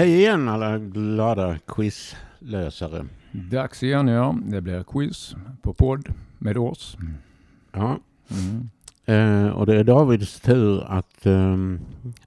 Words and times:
Hej 0.00 0.14
igen 0.14 0.48
alla 0.48 0.78
glada 0.78 1.58
quizlösare. 1.66 3.06
Dags 3.32 3.82
igen 3.82 4.08
ja. 4.08 4.36
Det 4.42 4.60
blir 4.60 4.82
quiz 4.82 5.34
på 5.62 5.74
podd 5.74 6.08
med 6.38 6.56
oss. 6.58 6.96
Ja, 7.72 7.98
Mm. 8.30 8.68
eh, 9.04 9.52
och 9.52 9.66
det 9.66 9.76
är 9.76 9.84
Davids 9.84 10.40
tur 10.40 10.84
att, 10.88 11.26
ehm, 11.26 11.80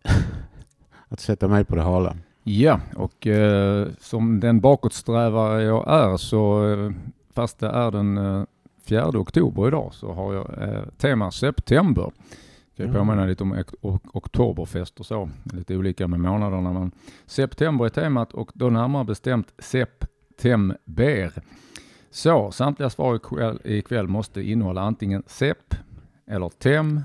att 1.09 1.19
sätta 1.19 1.47
mig 1.47 1.63
på 1.63 1.75
det 1.75 1.81
hala. 1.81 2.15
Ja, 2.43 2.79
och 2.95 3.27
eh, 3.27 3.87
som 3.99 4.39
den 4.39 4.59
bakåtsträvare 4.59 5.63
jag 5.63 5.87
är 5.87 6.17
så 6.17 6.69
eh, 6.73 6.91
fast 7.33 7.59
det 7.59 7.69
är 7.69 7.91
den 7.91 8.17
eh, 8.17 8.43
4 8.85 9.07
oktober 9.07 9.67
idag 9.67 9.93
så 9.93 10.13
har 10.13 10.33
jag 10.33 10.61
eh, 10.61 10.83
tema 10.97 11.31
september. 11.31 12.11
Jag 12.75 12.89
Ja. 12.89 12.93
påminna 12.93 13.25
lite 13.25 13.43
om 13.43 13.51
ok- 13.51 13.73
ok- 13.81 14.15
oktoberfest 14.15 14.99
och 14.99 15.05
så. 15.05 15.29
Lite 15.53 15.77
olika 15.77 16.07
med 16.07 16.19
månaderna 16.19 16.73
men 16.73 16.91
september 17.25 17.85
är 17.85 17.89
temat 17.89 18.33
och 18.33 18.51
då 18.53 18.69
närmare 18.69 19.03
bestämt 19.05 19.53
september. 19.59 21.31
Så 22.11 22.51
samtliga 22.51 22.89
svar 22.89 23.15
ikväll, 23.15 23.59
ikväll 23.63 24.07
måste 24.07 24.41
innehålla 24.41 24.81
antingen 24.81 25.23
sepp 25.27 25.75
eller 26.27 26.49
tem 26.49 27.01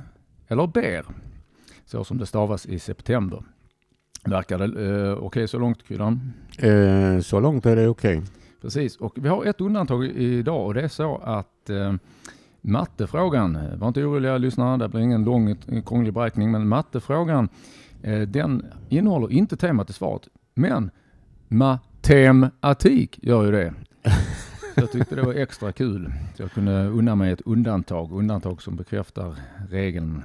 eller 0.48 0.66
ber. 0.66 1.04
Så 1.84 2.04
som 2.04 2.18
det 2.18 2.26
stavas 2.26 2.66
i 2.66 2.78
september. 2.78 3.42
Verkar 4.24 4.58
det 4.58 4.86
eh, 5.08 5.12
okej 5.24 5.48
så 5.48 5.58
långt 5.58 5.82
Kryddan? 5.86 6.32
Eh, 6.58 7.20
så 7.20 7.40
långt 7.40 7.66
är 7.66 7.76
det 7.76 7.88
okej. 7.88 8.22
Precis, 8.62 8.96
och 8.96 9.12
vi 9.16 9.28
har 9.28 9.44
ett 9.44 9.60
undantag 9.60 10.04
idag 10.06 10.66
och 10.66 10.74
det 10.74 10.80
är 10.82 10.88
så 10.88 11.16
att 11.16 11.70
eh, 11.70 11.94
mattefrågan, 12.68 13.56
eh, 13.56 13.76
var 13.76 13.88
inte 13.88 14.00
oroliga 14.04 14.38
lyssnare, 14.38 14.76
det 14.76 14.88
blir 14.88 15.00
ingen 15.00 15.24
lång 15.24 15.50
eh, 15.50 15.82
krånglig 15.86 16.14
beräkning, 16.14 16.50
men 16.50 16.68
mattefrågan 16.68 17.48
eh, 18.02 18.20
den 18.20 18.66
innehåller 18.88 19.32
inte 19.32 19.56
temat 19.56 19.90
i 19.90 19.92
svaret, 19.92 20.28
men 20.54 20.90
matematik 21.48 23.18
gör 23.22 23.44
ju 23.44 23.50
det. 23.50 23.74
Så 24.74 24.80
jag 24.80 24.92
tyckte 24.92 25.14
det 25.14 25.22
var 25.22 25.34
extra 25.34 25.72
kul, 25.72 26.12
så 26.36 26.42
jag 26.42 26.52
kunde 26.52 26.86
unna 26.86 27.14
mig 27.14 27.32
ett 27.32 27.40
undantag, 27.40 28.12
undantag 28.12 28.62
som 28.62 28.76
bekräftar 28.76 29.34
regeln. 29.70 30.22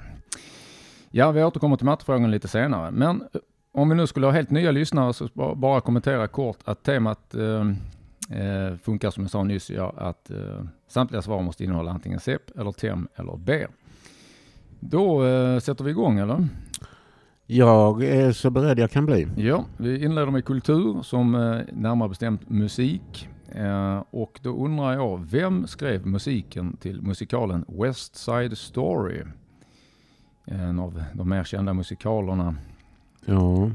Ja, 1.12 1.32
vi 1.32 1.44
återkommer 1.44 1.76
till 1.78 1.86
mattefrågan 1.86 2.32
lite 2.32 2.48
senare, 2.48 2.92
men 2.92 3.24
om 3.74 3.90
vi 3.90 3.96
nu 3.96 4.08
skulle 4.08 4.26
ha 4.28 4.32
helt 4.34 4.50
nya 4.50 4.72
lyssnare 4.72 5.14
så 5.14 5.30
ba- 5.34 5.56
bara 5.56 5.82
kommentera 5.82 6.28
kort 6.28 6.58
att 6.66 6.84
temat 6.84 7.36
eh, 7.36 7.72
eh, 8.34 8.78
funkar 8.78 9.12
som 9.12 9.24
jag 9.24 9.32
sa 9.32 9.44
nyss, 9.44 9.70
ja, 9.70 9.94
att 9.98 10.30
eh, 10.30 10.38
samtliga 10.88 11.22
svar 11.22 11.42
måste 11.42 11.64
innehålla 11.64 11.92
antingen 11.92 12.20
SEP 12.20 12.58
eller 12.60 12.72
TEM 12.72 13.08
eller 13.16 13.38
B. 13.38 13.68
Då 14.80 15.26
eh, 15.26 15.60
sätter 15.60 15.84
vi 15.84 15.92
igång 15.92 16.20
eller? 16.20 16.48
Jag 17.46 18.04
är 18.04 18.32
så 18.32 18.50
beredd 18.50 18.80
jag 18.80 18.92
kan 18.92 19.06
bli. 19.06 19.28
Ja, 19.36 19.66
vi 19.78 20.04
inleder 20.04 20.32
med 20.32 20.46
kultur 20.46 21.02
som 21.02 21.36
eh, 21.36 21.62
närmare 21.74 22.10
bestämt 22.10 22.50
musik. 22.50 23.30
Eh, 23.52 24.04
och 24.10 24.40
då 24.44 24.56
undrar 24.66 24.94
jag, 24.94 25.26
vem 25.32 25.68
skrev 25.68 26.08
musiken 26.08 26.78
till 26.78 27.02
musikalen 27.02 27.66
West 27.68 28.16
Side 28.16 28.58
Story? 28.58 29.24
En 30.46 30.80
av 30.80 31.04
de 31.14 31.30
mer 31.30 31.44
kända 31.44 31.74
musikalerna. 31.74 32.56
Ja, 33.26 33.72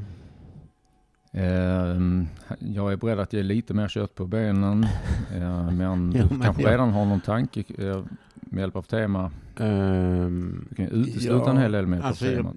jag 2.59 2.91
är 2.93 2.97
beredd 2.97 3.19
att 3.19 3.33
ge 3.33 3.43
lite 3.43 3.73
mer 3.73 3.87
kött 3.87 4.15
på 4.15 4.25
benen. 4.27 4.85
Eh, 5.35 5.71
men 5.71 6.11
Ja, 6.15 6.23
du 6.23 6.27
men 6.29 6.41
kanske 6.41 6.61
jag- 6.63 6.71
redan 6.71 6.89
har 6.91 7.05
någon 7.05 7.21
tanke 7.21 7.63
eh, 7.77 8.03
med 8.33 8.59
hjälp 8.61 8.75
av 8.75 8.81
tema. 8.81 9.31
ehm, 9.57 10.65
Du 10.69 10.75
kan 10.75 10.85
utesluta 10.87 11.35
Ja, 11.45 11.49
en 11.49 11.57
hel 11.57 11.71
del 11.71 11.87
med 11.87 11.97
hjälp 11.97 12.05
alltså, 12.05 12.25
av 12.25 12.31
jag- 12.31 12.37
temat. 12.39 12.55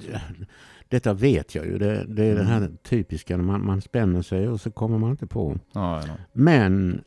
detta 0.89 1.13
vet 1.13 1.55
jag 1.55 1.67
ju. 1.67 1.79
Det, 1.79 2.05
det 2.09 2.25
är 2.25 2.35
det 2.35 2.45
här 2.45 2.57
Mm. 2.57 2.77
typiska 2.83 3.37
när 3.37 3.45
man, 3.45 3.67
man 3.67 3.81
spänner 3.81 4.23
sig 4.23 4.49
och 4.49 4.61
så 4.61 4.71
kommer 4.71 4.99
man 4.99 5.11
inte 5.11 5.27
på. 5.27 5.59
Ja, 5.73 6.03
ja, 6.07 6.13
Men 6.33 7.03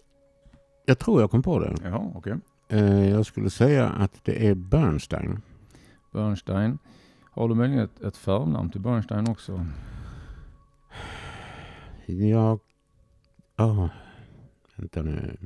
jag 0.86 1.00
tror 1.00 1.22
jag 1.22 1.32
kom 1.32 1.44
på 1.44 1.60
det. 1.60 1.76
ja 1.84 2.12
okej. 2.16 2.34
Eh, 2.70 3.10
jag 3.10 3.26
skulle 3.26 3.50
säga 3.50 3.90
att 3.90 4.20
det 4.24 4.48
är 4.48 4.56
Bernstein. 4.56 5.42
Bernstein. 6.14 6.78
Har 7.32 7.50
du 7.50 7.56
möjligen 7.56 7.84
ett, 7.84 8.02
ett 8.02 8.18
förnamn 8.18 8.70
till 8.70 8.82
Bernstein 8.82 9.30
också? 9.30 9.66
Jag... 12.06 12.60
Ja, 13.56 13.90
vänta 14.76 15.02
nu. 15.02 15.38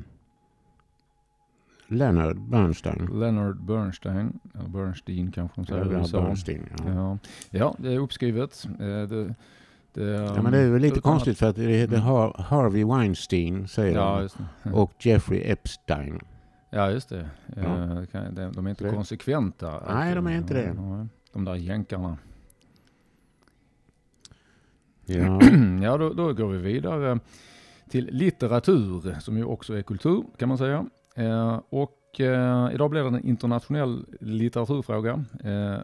Leonard 1.87 2.39
Bernstein. 2.41 3.09
Leonard 3.19 3.61
Bernstein, 3.65 4.39
eller 4.59 4.69
Bernstein 4.69 5.31
kanske 5.31 5.61
de 5.61 5.65
säger. 5.67 5.85
Bernstein, 6.21 6.65
ja. 6.77 6.83
Ja. 6.93 7.17
ja, 7.49 7.75
det 7.79 7.93
är 7.93 7.99
uppskrivet. 7.99 8.65
Eh, 8.67 8.77
Det, 8.87 9.35
det, 9.93 10.03
Ja, 10.11 10.41
men 10.41 10.51
det 10.51 10.57
är 10.57 10.69
väl 10.71 10.81
lite 10.81 10.97
utan 10.97 11.11
att- 11.11 11.15
konstigt 11.17 11.37
för 11.37 11.49
att 11.49 11.55
det 11.55 11.61
heter 11.63 11.93
Mm. 11.93 12.05
Har- 12.07 12.35
Harvey 12.43 12.83
Weinstein, 12.85 13.67
säger 13.67 13.95
Ja, 13.95 14.27
de. 14.63 14.73
Och 14.73 14.91
Jeffrey 15.05 15.41
Epstein. 15.51 16.19
Ja, 16.69 16.91
just 16.91 17.09
det. 17.09 17.29
Ja. 17.55 17.61
Eh, 17.61 18.31
de- 18.31 18.65
är 18.65 18.69
inte 18.69 18.89
konsekventa. 18.89 19.83
Nej, 19.93 20.15
de 20.15 20.27
är 20.27 20.37
inte 20.37 20.53
det. 20.53 20.75
De 21.33 21.45
där 21.45 21.55
jänkarna. 21.55 22.17
Ja. 25.09 25.39
ja, 25.83 25.97
då, 25.97 26.13
då 26.13 26.33
går 26.33 26.47
vi 26.47 26.57
vidare 26.57 27.19
till 27.89 28.09
litteratur 28.11 29.19
som 29.19 29.37
ju 29.37 29.43
också 29.43 29.73
är 29.73 29.81
kultur 29.81 30.23
kan 30.37 30.49
man 30.49 30.57
säga. 30.57 30.85
Eh, 31.15 31.59
och 31.69 32.19
eh, 32.19 32.73
idag 32.73 32.89
blir 32.89 33.01
det 33.01 33.07
en 33.07 33.27
internationell 33.27 34.05
litteraturfråga. 34.19 35.23
Eh, 35.43 35.77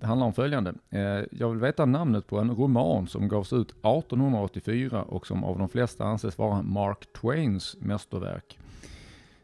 det 0.00 0.06
handlar 0.06 0.26
om 0.26 0.32
följande. 0.32 0.74
Eh, 0.90 1.24
jag 1.30 1.50
vill 1.50 1.60
veta 1.60 1.86
namnet 1.86 2.26
på 2.26 2.38
en 2.38 2.50
roman 2.50 3.06
som 3.06 3.28
gavs 3.28 3.52
ut 3.52 3.70
1884 3.70 5.02
och 5.02 5.26
som 5.26 5.44
av 5.44 5.58
de 5.58 5.68
flesta 5.68 6.04
anses 6.04 6.38
vara 6.38 6.62
Mark 6.62 7.12
Twains 7.20 7.76
mästerverk. 7.80 8.58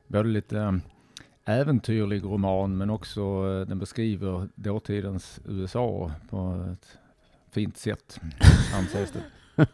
Både 0.06 0.28
lite 0.28 0.58
eh, 0.58 0.74
äventyrlig 1.44 2.24
roman 2.24 2.76
men 2.76 2.90
också 2.90 3.20
eh, 3.20 3.68
den 3.68 3.78
beskriver 3.78 4.48
dåtidens 4.54 5.40
USA 5.44 6.12
på 6.30 6.66
ett 6.72 6.98
fint 7.52 7.76
sätt, 7.76 8.20
anses 8.74 9.12
det. 9.12 9.22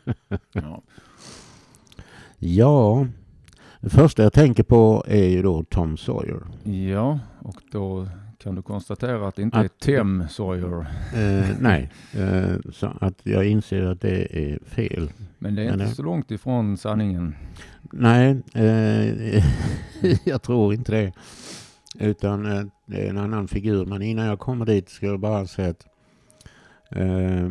Ja. 0.52 0.82
ja, 2.38 3.06
det 3.80 3.90
första 3.90 4.22
jag 4.22 4.32
tänker 4.32 4.62
på 4.62 5.04
är 5.08 5.24
ju 5.28 5.42
då 5.42 5.64
Tom 5.64 5.96
Sawyer. 5.96 6.40
ja, 6.92 7.18
och 7.40 7.56
då 7.72 8.08
kan 8.38 8.54
du 8.54 8.62
konstatera 8.62 9.28
att 9.28 9.36
det 9.36 9.42
inte 9.42 9.56
Att- 9.58 9.64
är 9.64 9.68
Tem 9.86 10.24
Sawyer. 10.30 10.80
Eh, 11.14 11.56
nej, 11.60 11.90
eh, 12.12 12.56
så 12.72 12.92
att 13.00 13.20
jag 13.22 13.46
inser 13.46 13.82
att 13.82 14.00
det 14.00 14.38
är 14.38 14.58
fel. 14.64 15.10
Men 15.38 15.54
det 15.54 15.62
är 15.62 15.64
Men 15.70 15.74
inte 15.74 15.84
det- 15.84 15.94
så 15.94 16.02
långt 16.02 16.30
ifrån 16.30 16.76
sanningen. 16.76 17.34
Nej, 17.92 18.42
eh, 18.54 19.44
jag 20.24 20.42
tror 20.42 20.74
inte 20.74 20.92
det. 20.92 21.12
Utan 22.00 22.46
eh, 22.56 22.64
det 22.86 23.06
är 23.06 23.10
en 23.10 23.18
annan 23.18 23.48
figur. 23.48 23.86
Men 23.86 24.02
innan 24.02 24.26
jag 24.26 24.38
kommer 24.38 24.66
dit 24.66 24.88
ska 24.88 25.06
jag 25.06 25.20
bara 25.20 25.46
säga 25.46 25.70
att 25.70 25.86
eh, 26.90 27.48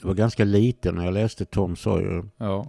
jag 0.00 0.08
var 0.08 0.14
ganska 0.14 0.44
liten 0.44 0.94
när 0.94 1.04
jag 1.04 1.14
läste 1.14 1.44
Tom 1.44 1.76
Sawyer. 1.76 2.24
Ja, 2.36 2.66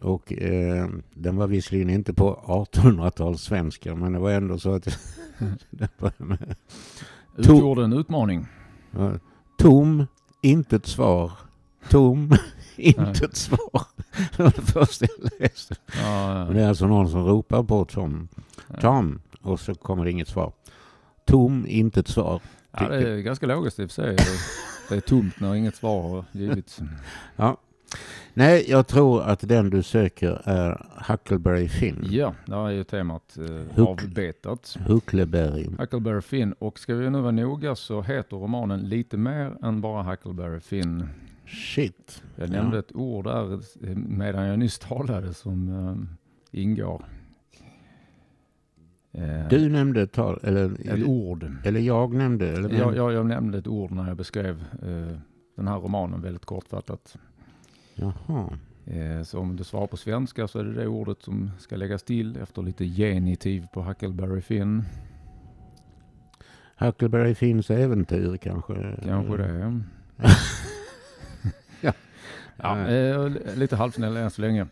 Och 0.00 0.32
eh, 0.32 0.88
den 1.14 1.36
var 1.36 1.46
visserligen 1.46 1.90
inte 1.90 2.14
på 2.14 2.34
1800-tals 2.72 3.42
svenska 3.42 3.94
men 3.94 4.12
det 4.12 4.18
var 4.18 4.30
ändå 4.30 4.58
så 4.58 4.74
att 4.74 4.84
det 5.70 5.88
var 5.98 6.12
med, 6.16 6.56
utgjorde 7.36 7.84
en 7.84 7.92
utmaning. 7.92 8.46
ja, 8.90 9.12
tom, 9.58 10.06
inte 10.42 10.76
ett 10.76 10.86
svar. 10.86 11.32
Tom, 11.90 12.32
inte 12.76 13.24
ett 13.24 13.36
svar. 13.36 13.82
Det 14.36 14.42
var 14.42 14.52
det 14.56 14.62
första 14.72 15.06
jag 15.18 15.30
läste. 15.40 15.76
Ja, 16.02 16.44
Men 16.44 16.54
det 16.56 16.62
är 16.62 16.68
alltså 16.68 16.86
någon 16.86 17.08
som 17.10 17.24
ropar 17.24 17.62
på 17.62 17.84
Tom. 17.84 18.28
ja. 18.68 18.80
Tom. 18.80 19.20
Och 19.42 19.60
så 19.60 19.74
kommer 19.74 20.04
det 20.04 20.10
inget 20.10 20.28
svar. 20.28 20.52
Tom, 21.26 21.66
inte 21.68 22.00
ett 22.00 22.08
svar. 22.08 22.40
ja, 22.78 22.88
det 22.88 23.10
är 23.10 23.18
ganska 23.18 23.46
logiskt 23.46 23.78
i 23.78 23.84
och 23.84 23.90
för 23.90 23.94
sig. 24.02 24.16
Det- 24.88 24.96
är 24.96 25.00
tomt 25.00 25.40
när 25.40 25.54
inget 25.54 25.74
svar 25.76 26.02
har 26.08 26.24
givits. 26.32 26.80
Ja. 27.36 27.56
Nej, 28.34 28.64
jag 28.68 28.86
tror 28.86 29.22
att 29.22 29.48
den 29.48 29.70
du 29.70 29.82
söker 29.82 30.40
är 30.44 30.86
Huckleberry 31.08 31.68
Finn. 31.68 32.06
Ja, 32.10 32.34
där 32.46 32.66
är 32.66 32.70
ju 32.70 32.84
temat 32.84 33.36
eh, 33.38 33.44
Huck- 33.74 33.88
avbetat. 34.04 34.76
Huckleberry. 34.86 35.68
Huckleberry 35.78 36.20
Finn. 36.22 36.52
Och 36.52 36.78
ska 36.78 36.94
vi 36.94 37.10
nu 37.10 37.20
vara 37.20 37.30
noga 37.32 37.74
så 37.74 38.02
heter 38.02 38.36
romanen 38.36 38.80
lite 38.80 39.16
mer 39.16 39.56
än 39.62 39.80
bara 39.80 40.02
Huckleberry 40.02 40.60
Finn. 40.60 41.08
Shit. 41.46 42.22
Jag 42.36 42.48
Ja. 42.48 42.52
nämnde 42.52 42.78
ett 42.78 42.92
ord 42.96 43.24
där 43.24 43.52
eh, 43.54 43.96
medan 43.96 44.46
jag 44.46 44.58
nyss 44.58 44.78
talade 44.78 45.34
som 45.34 45.68
eh, 46.52 46.60
ingår. 46.60 47.04
Eh, 49.16 49.48
Du 49.48 49.68
nämnde 49.68 50.02
ett 50.02 50.12
tal, 50.12 50.40
eller, 50.42 50.88
ett 50.94 51.06
ord. 51.06 51.52
eller 51.64 51.80
jag 51.80 52.14
nämnde, 52.14 52.48
eller? 52.48 52.78
Jag, 52.78 52.96
jag, 52.96 53.12
jag 53.12 53.26
nämnde 53.26 53.58
ett 53.58 53.66
ord 53.66 53.90
när 53.90 54.08
jag 54.08 54.16
beskrev 54.16 54.64
eh, 54.82 55.18
den 55.56 55.68
här 55.68 55.78
romanen 55.78 56.20
väldigt 56.22 56.44
kortfattat. 56.44 57.16
Jaha. 57.94 58.58
Eh, 58.86 59.22
så 59.22 59.38
om 59.40 59.56
du 59.56 59.64
svarar 59.64 59.86
på 59.86 59.96
svenska 59.96 60.48
så 60.48 60.58
är 60.58 60.64
det 60.64 60.72
det 60.72 60.86
ordet 60.86 61.22
som 61.22 61.50
ska 61.58 61.76
läggas 61.76 62.02
till 62.02 62.36
efter 62.36 62.62
lite 62.62 62.84
genitiv 62.84 63.66
på 63.72 63.82
Huckleberry 63.82 64.40
Finn. 64.40 64.84
Huckleberry 66.78 67.34
Finns 67.34 67.70
äventyr 67.70 68.36
kanske? 68.36 68.74
Kanske 69.04 69.36
det. 69.36 69.82
Ja, 72.56 72.78
eh, 72.88 73.28
lite 73.56 73.76
halvsnäll 73.76 74.16
än 74.16 74.30
så 74.30 74.42
länge. 74.42 74.66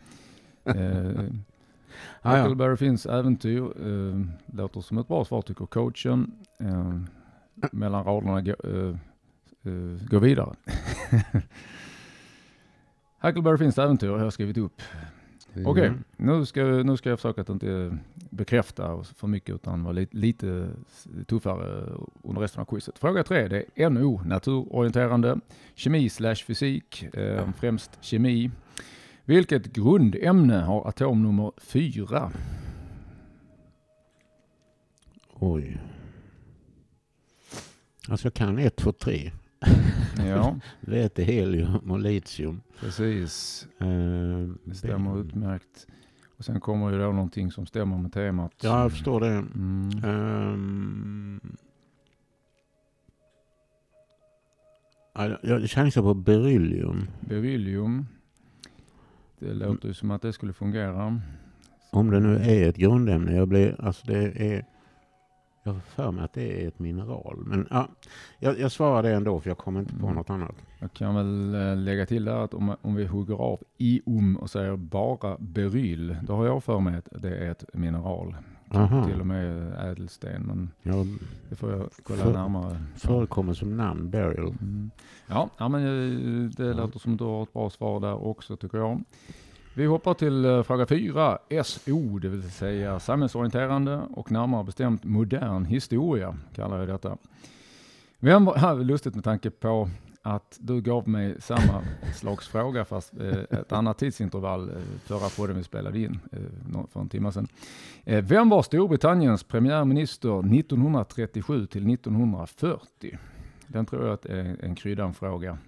Ah, 2.23 2.37
ja. 2.37 2.43
Huckleberry 2.43 2.77
Finns 2.77 3.07
äventyr 3.07 3.63
eh, 3.63 4.21
låter 4.57 4.81
som 4.81 4.99
ett 4.99 5.09
bra 5.09 5.25
svar 5.25 5.43
tycker 5.43 5.67
coachen. 5.67 6.33
Eh, 6.61 6.95
mellan 7.73 8.05
raderna 8.05 8.41
gå, 8.43 8.55
eh, 8.65 8.89
eh, 9.73 10.07
gå 10.11 10.19
vidare. 10.19 10.55
Huckleberry 13.21 13.59
Finns 13.59 13.79
äventyr 13.79 14.09
har 14.09 14.19
jag 14.19 14.33
skrivit 14.33 14.59
upp. 14.59 14.83
Okej, 15.67 15.87
Mm. 15.87 16.05
nu, 16.17 16.47
ska, 16.47 16.63
nu 16.65 16.97
ska 16.97 17.09
jag 17.09 17.19
försöka 17.19 17.41
att 17.41 17.49
inte 17.49 17.99
bekräfta 18.31 19.03
för 19.05 19.27
mycket 19.27 19.55
utan 19.55 19.83
vara 19.85 19.93
lite, 19.93 20.17
lite 20.17 20.69
tuffare 21.27 21.93
under 22.23 22.41
resten 22.41 22.61
av 22.61 22.65
quizet. 22.65 22.99
Fråga 22.99 23.23
tre, 23.25 23.49
det 23.49 23.65
är 23.75 23.91
NO, 23.91 24.21
naturorienterande, 24.25 25.41
kemi 25.75 26.09
slash 26.09 26.35
fysik, 26.35 27.03
eh, 27.15 27.49
främst 27.59 27.99
kemi. 28.01 28.51
Vilket 29.25 29.73
grundämne 29.73 30.55
har 30.57 30.89
atomnummer 30.89 31.53
fyra? 31.57 32.33
Oj. 35.35 35.81
Alltså 38.09 38.27
jag 38.27 38.35
kan 38.35 38.59
ett, 38.59 38.77
två, 38.77 38.93
tre. 38.93 39.33
Ja, 40.27 40.57
Väte, 40.81 41.23
helium 41.23 41.91
och 41.91 41.99
litium. 42.01 42.61
precis. 42.81 43.67
Eh, 43.81 43.87
Det 44.65 44.75
stämmer 44.75 45.21
utmärkt. 45.21 45.87
Och 46.37 46.45
sen 46.45 46.61
kommer 46.61 46.91
ju 46.93 46.99
då 46.99 47.13
någonting 47.13 47.51
som 47.51 47.67
stämmer 47.67 47.99
med 47.99 48.13
temat. 48.13 48.53
Ja, 48.63 48.83
jag 48.83 48.91
förstår 48.93 49.21
det. 49.21 49.27
Mm. 49.55 49.91
Um, 50.05 51.41
ja, 55.15 55.39
jag 55.43 55.71
chansar 55.71 56.03
på 56.03 56.15
beryllium. 56.15 57.07
Beryllium. 57.21 58.07
Det 59.45 59.55
låter 59.55 59.89
ju 59.89 59.95
som 59.95 60.11
att 60.11 60.23
det 60.23 60.33
skulle 60.33 60.53
fungera. 60.53 61.21
Om 61.93 62.11
det 62.11 62.21
nu 62.21 62.37
är 62.37 62.69
ett 62.69 62.77
grundämne. 62.77 63.37
Jag 63.37 63.49
blir, 63.49 63.77
alltså 63.81 64.07
det 64.07 64.53
är, 64.53 64.65
jag 65.65 65.73
har 65.73 65.81
för 65.81 66.11
mig 66.11 66.25
att 66.25 66.33
det 66.33 66.65
är 66.65 66.69
ett 66.69 66.79
mineral. 66.79 67.43
Men 67.47 67.67
ja, 67.71 67.89
jag, 68.39 68.59
jag 68.59 68.73
svarar 68.73 69.03
det 69.03 69.15
ändå 69.15 69.41
för 69.41 69.51
jag 69.51 69.59
kommer 69.59 69.81
inte 69.81 69.95
på 69.95 70.07
Mm. 70.07 70.15
något 70.17 70.31
annat. 70.31 70.55
Jag 70.81 70.93
kan 70.93 71.15
väl 71.15 71.55
eh, 71.55 71.77
lägga 71.77 72.07
till 72.07 72.25
där 72.25 72.45
att 72.45 72.55
om, 72.55 72.77
om 72.83 72.95
vi 72.95 73.07
hugger 73.07 73.35
av 73.35 73.61
iom 73.79 74.37
och 74.37 74.51
säger 74.51 74.77
bara 74.77 75.37
beryl, 75.39 76.17
då 76.23 76.35
har 76.37 76.47
jag 76.47 76.65
för 76.65 76.81
mig 76.81 76.97
att 76.97 77.09
det 77.23 77.37
är 77.37 77.51
ett 77.51 77.65
mineral. 77.75 78.37
Aha. 78.77 79.05
Till 79.05 79.21
och 79.21 79.27
med 79.27 79.73
ädelsten, 79.91 80.43
men 80.43 80.71
Jag 80.83 81.07
det 81.49 81.57
får 81.57 81.71
jag 81.73 81.89
kolla 82.03 82.23
För- 82.23 82.33
närmare. 82.33 82.77
förekommer 82.97 83.55
som 83.55 83.77
namn, 83.77 84.11
burial. 84.11 84.55
Mm. 84.61 84.91
Ja, 85.27 85.51
ja, 85.59 85.69
men 85.69 85.81
eh, 85.83 86.51
det 86.51 86.65
Ja. 86.67 86.73
låter 86.75 86.99
som 86.99 87.17
du 87.17 87.25
har 87.25 87.43
ett 87.43 87.53
bra 87.53 87.71
svar 87.71 88.01
där 88.01 88.27
också 88.27 88.57
tycker 88.57 88.79
jag. 88.79 89.03
Vi 89.77 89.87
hoppar 89.87 90.15
till 90.15 90.45
eh, 90.45 90.63
fråga 90.63 90.87
fyra, 90.87 91.39
SO, 91.65 92.19
det 92.19 92.29
vill 92.29 92.51
säga 92.51 93.01
samhällsorienterande 93.01 94.01
och 94.11 94.31
närmare 94.33 94.65
bestämt 94.65 95.05
modern 95.05 95.65
historia, 95.65 96.35
kallar 96.55 96.79
jag 96.79 96.89
detta. 96.89 97.17
Vem 98.19 98.45
var, 98.45 98.57
här 98.57 98.75
lustigt 98.85 99.15
med 99.15 99.25
tanke 99.25 99.51
på 99.51 99.89
att 100.27 100.59
du 100.61 100.81
gav 100.81 101.09
mig 101.09 101.41
samma 101.41 101.83
slags 102.15 102.49
fråga 102.49 102.85
fast 102.85 103.21
eh, 103.21 103.59
ett 103.59 103.73
annat 103.73 103.99
tidsintervall 103.99 104.71
eh, 104.71 104.77
förra 105.05 105.29
podden 105.29 105.57
vi 105.57 105.65
spelade 105.65 105.99
in 105.99 106.21
eh, 106.33 106.87
för 106.93 107.01
en 107.01 107.09
timme 107.09 107.33
sedan. 107.33 107.49
Eh, 108.05 108.25
vem 108.25 108.49
var 108.49 108.63
Storbritanniens 108.63 109.43
premiärminister 109.43 110.59
1937 110.59 111.67
till 111.67 111.95
1940? 111.95 113.19
Den 113.67 113.87
tror 113.87 114.05
jag 114.05 114.15
att 114.15 114.27
är 114.27 114.65
en 114.65 114.75
kryddan 114.75 115.15
fråga. 115.15 115.59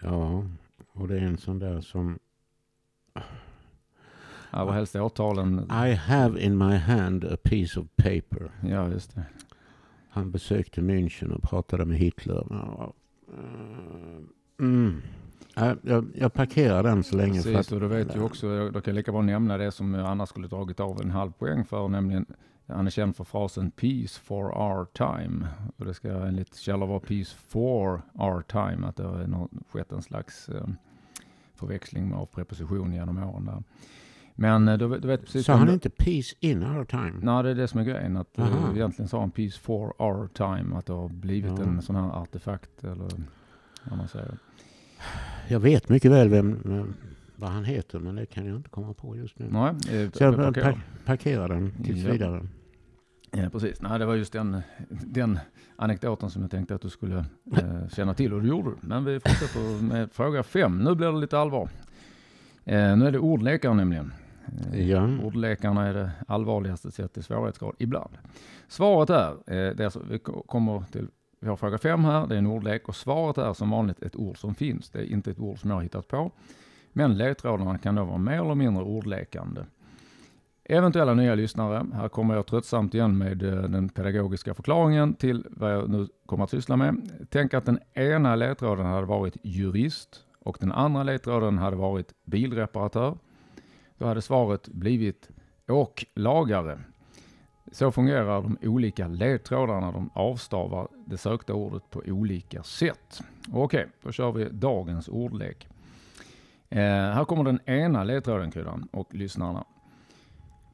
Ja, 0.00 0.44
och 0.92 1.08
det 1.08 1.14
är 1.14 1.22
en 1.22 1.38
sån 1.38 1.58
där 1.58 1.80
som 1.80 2.18
Ja, 4.52 4.64
vad 4.64 4.74
helst 4.74 4.96
årtalen. 4.96 5.70
I 5.70 5.94
have 5.94 6.40
in 6.40 6.58
my 6.58 6.76
hand 6.76 7.24
a 7.24 7.36
piece 7.42 7.80
of 7.80 7.86
paper. 7.96 8.50
Ja, 8.62 8.88
just 8.88 9.14
det. 9.14 9.22
Han 10.08 10.30
besökte 10.30 10.80
München 10.80 11.32
och 11.32 11.42
pratade 11.42 11.84
med 11.84 11.98
Hitler. 11.98 12.46
Mm. 14.60 15.02
Ja, 15.54 15.76
Jag, 15.82 16.06
jag 16.14 16.32
parkerar 16.32 16.82
den 16.82 17.04
så 17.04 17.16
länge. 17.16 17.42
för 17.42 17.52
Precis, 17.52 17.66
att- 17.68 17.72
och 17.72 17.80
du 17.80 17.86
vet 17.88 18.16
ju 18.16 18.22
också, 18.22 18.46
jag 18.46 18.72
då 18.72 18.80
kan 18.80 18.90
jag 18.94 18.96
lika 18.96 19.12
bra 19.12 19.22
nämna 19.22 19.56
det 19.56 19.72
som 19.72 19.94
annars 19.94 20.28
skulle 20.28 20.48
dragit 20.48 20.80
av 20.80 21.00
en 21.02 21.10
halv 21.10 21.32
poäng 21.32 21.64
för, 21.64 21.88
nämligen 21.88 22.26
han 22.66 22.86
är 22.86 22.90
känd 22.90 23.16
för 23.16 23.24
frasen 23.24 23.70
Peace 23.70 24.20
for 24.20 24.44
our 24.58 24.84
time. 24.84 25.46
Och 25.76 25.84
det 25.84 25.94
ska 25.94 26.08
enligt 26.08 26.56
källor 26.56 26.86
vara 26.86 27.00
Peace 27.00 27.36
for 27.48 28.02
our 28.14 28.42
time, 28.42 28.86
att 28.86 28.96
det 28.96 29.02
har 29.04 29.48
skett 29.72 29.92
en 29.92 30.02
slags 30.02 30.48
eh, 30.48 30.66
förväxling 31.54 32.14
av 32.14 32.26
preposition 32.26 32.92
genom 32.92 33.18
åren 33.18 33.44
där. 33.44 33.62
Men 34.42 34.68
eh, 34.68 34.78
du, 34.78 34.86
vet- 34.86 35.02
du 35.02 35.08
vet 35.08 35.20
precis 35.24 35.46
Sa 35.46 35.54
han 35.54 35.66
det- 35.66 35.72
inte 35.72 35.90
peace 35.90 36.36
in 36.40 36.62
our 36.64 36.84
time? 36.84 37.12
Nej, 37.22 37.42
det 37.42 37.50
är 37.50 37.54
det 37.54 37.68
som 37.68 37.80
är 37.80 37.84
grejen. 37.84 38.16
Att 38.16 38.38
uh, 38.38 38.44
Aha. 38.44 38.74
egentligen 38.74 39.08
sa 39.08 39.20
han 39.20 39.30
Peace 39.30 39.58
for 39.60 40.02
our 40.02 40.26
time. 40.28 40.76
Att 40.76 40.86
det 40.86 40.92
har 40.92 41.08
blivit 41.08 41.52
Ja. 41.58 41.62
en 41.64 41.82
sån 41.82 41.96
här 41.96 42.10
artefakt 42.22 42.84
eller 42.84 43.08
vad 43.84 43.98
man 43.98 44.08
säger. 44.08 44.34
Jag 45.48 45.60
vet 45.60 45.88
mycket 45.88 46.10
väl 46.10 46.28
vem, 46.28 46.60
vem, 46.64 46.94
vad 47.36 47.50
han 47.50 47.64
heter, 47.64 47.98
men 47.98 48.14
det 48.14 48.26
kan 48.26 48.46
jag 48.46 48.56
inte 48.56 48.68
komma 48.70 48.94
på 48.94 49.16
just 49.16 49.38
nu. 49.38 49.48
Nej, 49.50 49.68
eh, 49.70 50.10
Så 50.10 50.24
jag 50.24 50.36
parkerar. 50.36 50.44
parkerar. 50.52 50.80
parkerar 51.04 51.48
den 51.48 51.72
tills 51.84 52.04
Ja. 52.04 52.12
vidare. 52.12 52.46
Ja, 53.30 53.48
precis. 53.52 53.82
Nej, 53.82 53.98
det 53.98 54.06
var 54.06 54.14
just 54.14 54.32
den, 54.32 54.60
den 54.88 55.38
anekdoten 55.76 56.30
som 56.30 56.42
jag 56.42 56.50
tänkte 56.50 56.74
att 56.74 56.82
du 56.82 56.90
skulle 56.90 57.18
eh, 57.56 57.88
känna 57.92 58.14
till 58.14 58.32
och 58.34 58.42
det 58.42 58.48
gjorde 58.48 58.70
du. 58.70 58.76
Men 58.80 59.04
vi 59.04 59.20
fortsätter 59.20 59.82
med 59.82 60.12
fråga 60.12 60.42
fem. 60.42 60.78
Nu 60.78 60.94
blir 60.94 61.12
det 61.12 61.18
lite 61.18 61.38
allvar. 61.38 61.68
Eh, 62.64 62.96
nu 62.96 63.06
är 63.06 63.12
det 63.12 63.18
ordlekar 63.18 63.74
nämligen. 63.74 64.12
Eh, 64.72 64.90
Ja. 64.90 65.08
Ordlekarna 65.24 65.86
är 65.86 65.94
det 65.94 66.10
allvarligaste 66.28 66.90
sett 66.90 67.16
i 67.18 67.22
svårighetsgrad 67.22 67.74
ibland. 67.78 68.18
Svaret 68.68 69.10
är, 69.10 69.30
eh, 69.30 69.36
det 69.46 69.80
är 69.80 69.84
alltså, 69.84 70.02
vi 70.10 70.18
ko- 70.18 70.42
kommer 70.42 70.84
till, 70.92 71.08
vi 71.40 71.48
har 71.48 71.56
fråga 71.56 71.78
fem 71.78 72.04
här, 72.04 72.26
det 72.26 72.34
är 72.34 72.38
en 72.38 72.46
ordlek 72.46 72.88
och 72.88 72.96
svaret 72.96 73.38
är 73.38 73.52
som 73.52 73.70
vanligt 73.70 74.02
ett 74.02 74.16
ord 74.16 74.38
som 74.38 74.54
finns. 74.54 74.90
Det 74.90 74.98
är 74.98 75.12
inte 75.12 75.30
ett 75.30 75.38
ord 75.38 75.58
som 75.58 75.70
jag 75.70 75.76
har 75.76 75.82
hittat 75.82 76.08
på. 76.08 76.30
Men 76.92 77.18
ledtrådarna 77.18 77.78
kan 77.78 77.94
då 77.94 78.04
vara 78.04 78.18
mer 78.18 78.40
eller 78.44 78.54
mindre 78.54 78.84
ordlekande. 78.84 79.64
Eventuella 80.64 81.14
nya 81.14 81.34
lyssnare, 81.34 81.86
här 81.94 82.08
kommer 82.08 82.34
jag 82.34 82.46
tröttsamt 82.46 82.94
igen 82.94 83.18
med 83.18 83.42
eh, 83.42 83.62
den 83.62 83.88
pedagogiska 83.88 84.54
förklaringen 84.54 85.14
till 85.14 85.46
vad 85.50 85.72
jag 85.74 85.88
nu 85.88 86.08
kommer 86.26 86.44
att 86.44 86.50
syssla 86.50 86.76
med. 86.76 87.10
Tänk 87.30 87.54
att 87.54 87.64
den 87.66 87.78
ena 87.94 88.36
ledtråden 88.36 88.86
hade 88.86 89.06
varit 89.06 89.36
jurist 89.42 90.24
och 90.44 90.56
den 90.60 90.72
andra 90.72 91.02
ledtråden 91.02 91.58
hade 91.58 91.76
varit 91.76 92.14
bilreparatör. 92.24 93.18
Då 94.00 94.06
hade 94.06 94.22
svaret 94.22 94.68
blivit 94.68 95.30
åklagare. 95.68 96.80
Så 97.72 97.92
fungerar 97.92 98.42
de 98.42 98.58
olika 98.62 99.08
ledtrådarna. 99.08 99.92
De 99.92 100.10
avstavar 100.14 100.88
det 101.06 101.18
sökta 101.18 101.54
ordet 101.54 101.90
på 101.90 102.02
olika 102.06 102.62
sätt. 102.62 103.22
Okej, 103.52 103.88
då 104.02 104.12
kör 104.12 104.32
vi 104.32 104.44
dagens 104.44 105.08
ordlek. 105.08 105.68
Eh, 106.68 106.80
här 106.80 107.24
kommer 107.24 107.44
den 107.44 107.60
ena 107.64 108.04
ledtråden 108.04 108.50
kryddan 108.50 108.88
och 108.92 109.14
lyssnarna. 109.14 109.64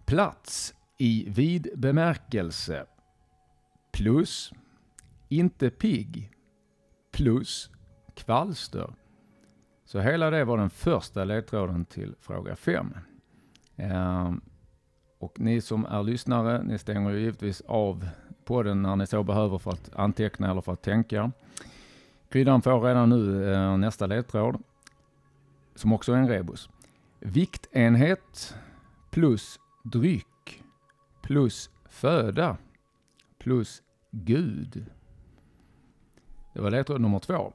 Plats 0.04 0.74
i 0.98 1.26
vid 1.28 1.68
bemärkelse 1.76 2.86
plus 3.92 4.52
inte 5.28 5.70
pigg 5.70 6.30
plus 7.12 7.70
kvalster. 8.14 8.94
Så 9.84 10.00
hela 10.00 10.30
det 10.30 10.44
var 10.44 10.58
den 10.58 10.70
första 10.70 11.24
ledtråden 11.24 11.84
till 11.84 12.14
fråga 12.20 12.56
5. 12.56 12.94
Ehm, 13.76 14.40
och 15.18 15.40
ni 15.40 15.60
som 15.60 15.86
är 15.86 16.02
lyssnare, 16.02 16.62
ni 16.62 16.78
stänger 16.78 17.10
ju 17.10 17.20
givetvis 17.20 17.60
av 17.60 18.08
podden 18.44 18.82
när 18.82 18.96
ni 18.96 19.06
så 19.06 19.22
behöver 19.22 19.58
för 19.58 19.70
att 19.70 19.90
anteckna 19.94 20.50
eller 20.50 20.60
för 20.60 20.72
att 20.72 20.82
tänka. 20.82 21.32
Kryddan 22.28 22.62
får 22.62 22.80
redan 22.80 23.08
nu 23.08 23.52
eh, 23.52 23.76
nästa 23.76 24.06
ledtråd, 24.06 24.62
som 25.74 25.92
också 25.92 26.12
är 26.12 26.16
en 26.16 26.28
rebus. 26.28 26.68
Viktenhet 27.20 28.54
plus 29.10 29.60
dryck 29.84 30.62
plus 31.22 31.70
föda 31.88 32.56
plus 33.38 33.82
Gud. 34.10 34.86
Det 36.52 36.60
var 36.60 36.70
ledtråd 36.70 37.00
nummer 37.00 37.18
två. 37.18 37.52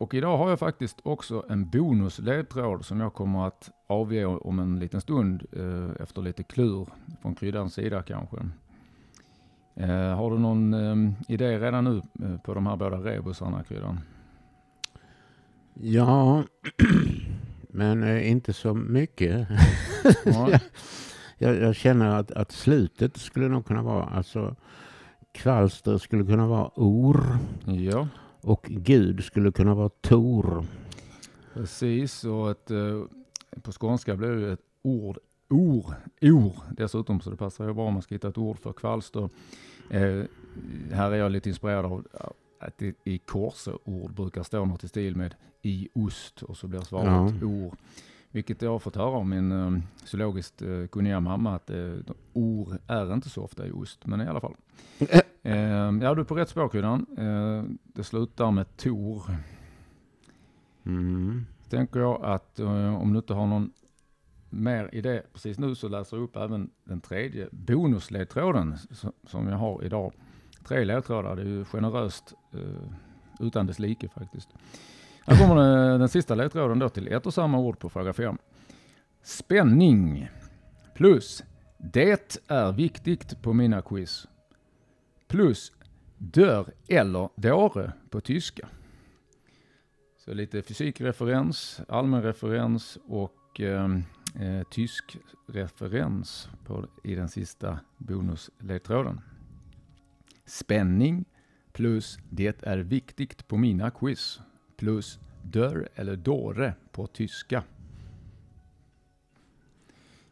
Och 0.00 0.14
idag 0.14 0.38
har 0.38 0.50
jag 0.50 0.58
faktiskt 0.58 1.00
också 1.02 1.44
en 1.48 1.70
bonusledtråd 1.70 2.84
som 2.84 3.00
jag 3.00 3.14
kommer 3.14 3.46
att 3.46 3.70
avge 3.86 4.24
om 4.24 4.58
en 4.58 4.78
liten 4.78 5.00
stund 5.00 5.46
eh, 5.52 6.02
efter 6.02 6.22
lite 6.22 6.42
klur 6.42 6.88
från 7.22 7.34
kryddans 7.34 7.74
sida 7.74 8.02
kanske. 8.02 8.36
Eh, 9.74 10.16
har 10.16 10.30
du 10.30 10.38
någon 10.38 10.74
eh, 10.74 11.12
idé 11.28 11.58
redan 11.58 11.84
nu 11.84 12.02
på 12.44 12.54
de 12.54 12.66
här 12.66 12.76
båda 12.76 12.96
rebusarna 12.96 13.64
kryddan? 13.64 14.00
Ja, 15.74 16.44
men 17.68 18.20
inte 18.20 18.52
så 18.52 18.74
mycket. 18.74 19.48
Ja. 20.24 20.50
Jag, 21.42 21.56
jag 21.56 21.76
känner 21.76 22.06
att, 22.06 22.30
att 22.30 22.52
slutet 22.52 23.16
skulle 23.16 23.48
nog 23.48 23.66
kunna 23.66 23.82
vara, 23.82 24.04
alltså 24.04 24.56
kvalster 25.32 25.98
skulle 25.98 26.24
kunna 26.24 26.46
vara 26.46 26.70
or 26.74 27.38
ja, 27.64 28.08
och 28.42 28.66
Gud 28.68 29.24
skulle 29.24 29.52
kunna 29.52 29.74
vara 29.74 29.88
Tor. 29.88 30.64
Precis, 31.54 32.24
och 32.24 32.50
ett, 32.50 32.70
eh, 32.70 33.02
på 33.62 33.72
skånska 33.72 34.16
blir 34.16 34.28
det 34.28 34.52
ett 34.52 34.60
ord, 34.82 35.18
or, 35.48 35.94
or 36.20 36.52
dessutom, 36.76 37.20
så 37.20 37.30
det 37.30 37.36
passar 37.36 37.66
ju 37.66 37.74
bra 37.74 37.86
om 37.86 37.92
man 37.92 38.02
ska 38.02 38.14
hitta 38.14 38.28
ett 38.28 38.38
ord 38.38 38.58
för 38.58 38.72
kvalster. 38.72 39.28
Eh, 39.90 40.22
här 40.92 41.10
är 41.10 41.16
jag 41.16 41.32
lite 41.32 41.48
inspirerad 41.48 41.84
av 41.84 42.06
att 42.60 42.78
det 42.78 42.94
i 43.04 43.18
korseord 43.18 44.14
brukar 44.14 44.42
stå 44.42 44.64
något 44.64 44.84
i 44.84 44.88
stil 44.88 45.16
med 45.16 45.34
i 45.62 45.88
ost 45.94 46.42
och 46.42 46.56
så 46.56 46.66
blir 46.66 46.80
svaret 46.80 47.34
ja. 47.40 47.46
or. 47.46 47.76
Vilket 48.32 48.62
jag 48.62 48.70
har 48.70 48.78
fått 48.78 48.96
höra 48.96 49.06
av 49.10 49.26
min 49.26 49.52
uh, 49.52 49.80
zoologiskt 50.04 50.62
uh, 50.62 50.86
kunniga 50.86 51.20
mamma 51.20 51.54
att 51.54 51.70
uh, 51.70 52.00
or 52.32 52.78
är 52.86 53.14
inte 53.14 53.28
så 53.28 53.42
ofta 53.42 53.66
i 53.66 53.70
ost, 53.70 54.06
men 54.06 54.20
i 54.20 54.26
alla 54.26 54.40
fall. 54.40 54.56
uh, 55.00 55.08
ja, 56.02 56.14
du 56.14 56.20
är 56.20 56.24
på 56.24 56.34
rätt 56.34 56.48
spår 56.48 56.68
Kryddan. 56.68 57.06
Uh, 57.18 57.64
det 57.82 58.04
slutar 58.04 58.50
med 58.50 58.76
Tor. 58.76 59.22
Mm. 60.84 61.46
Tänker 61.68 62.00
jag 62.00 62.24
att 62.24 62.60
om 63.00 63.12
du 63.12 63.18
inte 63.18 63.34
har 63.34 63.46
någon 63.46 63.72
mer 64.50 64.94
idé 64.94 65.22
precis 65.32 65.58
nu 65.58 65.74
så 65.74 65.88
läser 65.88 66.16
jag 66.16 66.24
upp 66.24 66.36
även 66.36 66.70
den 66.84 67.00
tredje 67.00 67.48
bonusledtråden 67.52 68.76
som 69.26 69.48
jag 69.48 69.56
har 69.56 69.84
idag. 69.84 70.12
Tre 70.64 70.84
ledtrådar, 70.84 71.36
det 71.36 71.42
är 71.42 71.46
ju 71.46 71.64
generöst 71.64 72.34
utan 73.40 73.66
dess 73.66 73.78
like 73.78 74.08
faktiskt. 74.08 74.48
Här 75.26 75.38
kommer 75.38 75.92
eh, 75.92 75.98
den 75.98 76.08
sista 76.08 76.34
ledtråden 76.34 76.78
då 76.78 76.88
till 76.88 77.08
ett 77.08 77.26
och 77.26 77.34
samma 77.34 77.58
ord 77.58 77.78
på 77.78 77.88
fråga 77.88 78.12
5. 78.12 78.38
Spänning 79.22 80.30
plus 80.94 81.44
det 81.78 82.38
är 82.46 82.72
viktigt 82.72 83.42
på 83.42 83.52
mina 83.52 83.82
quiz. 83.82 84.26
Plus 85.28 85.72
dörr 86.18 86.72
eller 86.88 87.28
dåre 87.36 87.92
på 88.10 88.20
tyska. 88.20 88.68
Så 90.24 90.34
lite 90.34 90.62
fysikreferens, 90.62 91.80
allmän 91.88 92.22
referens 92.22 92.98
och 93.08 93.60
ehm, 93.60 94.04
eh, 94.40 94.62
tysk 94.70 95.16
referens 95.46 96.48
på, 96.64 96.86
i 97.04 97.14
den 97.14 97.28
sista 97.28 97.78
bonusledtråden. 97.98 99.20
Spänning 100.46 101.24
plus 101.72 102.18
det 102.30 102.62
är 102.62 102.78
viktigt 102.78 103.48
på 103.48 103.56
mina 103.56 103.90
quiz 103.90 104.40
plus 104.80 105.18
dörr 105.42 105.88
eller 105.94 106.16
dåre 106.16 106.74
på 106.92 107.06
tyska. 107.06 107.62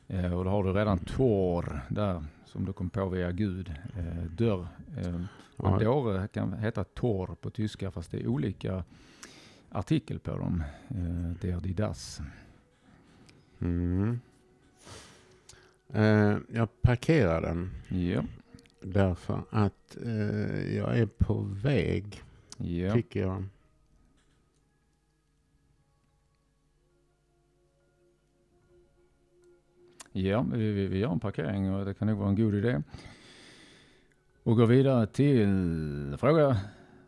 Eh, 0.06 0.32
och 0.32 0.44
då 0.44 0.50
har 0.50 0.64
du 0.64 0.72
redan 0.72 0.98
tor 0.98 1.80
där 1.88 2.24
som 2.44 2.64
du 2.64 2.72
kom 2.72 2.90
på 2.90 3.08
via 3.08 3.32
Gud. 3.32 3.74
Eh, 3.96 4.24
dörr. 4.24 4.68
Eh, 4.96 5.20
och 5.56 5.80
dåre 5.80 6.28
kan 6.28 6.52
heta 6.52 6.84
tor 6.84 7.36
på 7.40 7.50
tyska 7.50 7.90
fast 7.90 8.10
det 8.10 8.20
är 8.20 8.26
olika 8.26 8.84
artikel 9.70 10.18
på 10.18 10.36
dem. 10.36 10.62
Eh, 10.88 11.40
der, 11.40 11.60
die, 11.60 11.74
das. 11.74 12.20
Mm. 13.58 14.20
Eh, 15.92 16.36
jag 16.52 16.82
parkerar 16.82 17.40
den. 17.40 17.70
Ja. 17.88 18.22
Därför 18.80 19.42
att 19.50 19.96
eh, 20.04 20.76
jag 20.76 20.98
är 20.98 21.06
på 21.06 21.40
väg. 21.40 22.22
Ja. 22.56 22.92
Tycker 22.92 23.20
jag. 23.20 23.44
Ja, 30.12 30.46
vi, 30.52 30.72
vi, 30.72 30.86
vi 30.86 30.98
gör 30.98 31.12
en 31.12 31.20
parkering 31.20 31.74
och 31.74 31.84
det 31.84 31.94
kan 31.94 32.08
nog 32.08 32.18
vara 32.18 32.28
en 32.28 32.36
god 32.36 32.54
idé. 32.54 32.82
Och 34.42 34.56
går 34.56 34.66
vidare 34.66 35.06
till 35.06 36.16
fråga 36.18 36.56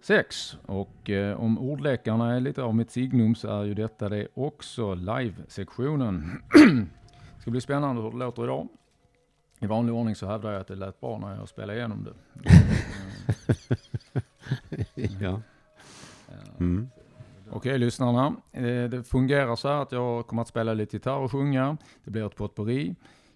6. 0.00 0.57
Och 0.66 1.11
eh, 1.11 1.40
om 1.40 1.59
ordlekarna 1.59 2.35
är 2.35 2.40
lite 2.40 2.62
av 2.62 2.75
mitt 2.75 2.90
signum 2.90 3.35
så 3.35 3.61
är 3.61 3.64
ju 3.64 3.75
detta 3.75 4.09
det 4.09 4.28
också 4.35 4.95
live-sektionen. 4.95 6.42
det 6.52 7.40
ska 7.40 7.50
bli 7.50 7.61
spännande 7.61 8.02
hur 8.02 8.11
det 8.11 8.16
låter 8.16 8.45
idag. 8.45 8.69
I 9.61 9.66
vanlig 9.66 9.95
ordning 9.95 10.14
så 10.14 10.26
hävdar 10.26 10.52
jag 10.52 10.61
att 10.61 10.66
det 10.66 10.76
lät 10.76 11.00
bra 11.00 11.19
när 11.19 11.37
jag 11.37 11.49
spelade 11.49 11.78
igenom 11.78 12.04
det. 12.04 12.14
ja. 15.21 15.40
Mm. 16.59 16.90
Okej 17.52 17.78
lyssnarna, 17.78 18.37
eh, 18.52 18.85
det 18.85 19.04
fungerar 19.04 19.57
så 19.57 19.69
här 19.69 19.83
att 19.83 19.92
jag 19.92 20.26
kommer 20.26 20.42
att 20.42 20.49
spela 20.49 20.75
lite 20.75 20.97
gitarr 20.97 21.19
och 21.19 21.33
sjunga. 21.33 21.76
Det 22.04 22.11
blir 22.11 22.26
ett 22.26 22.37
potpurri. 22.37 22.95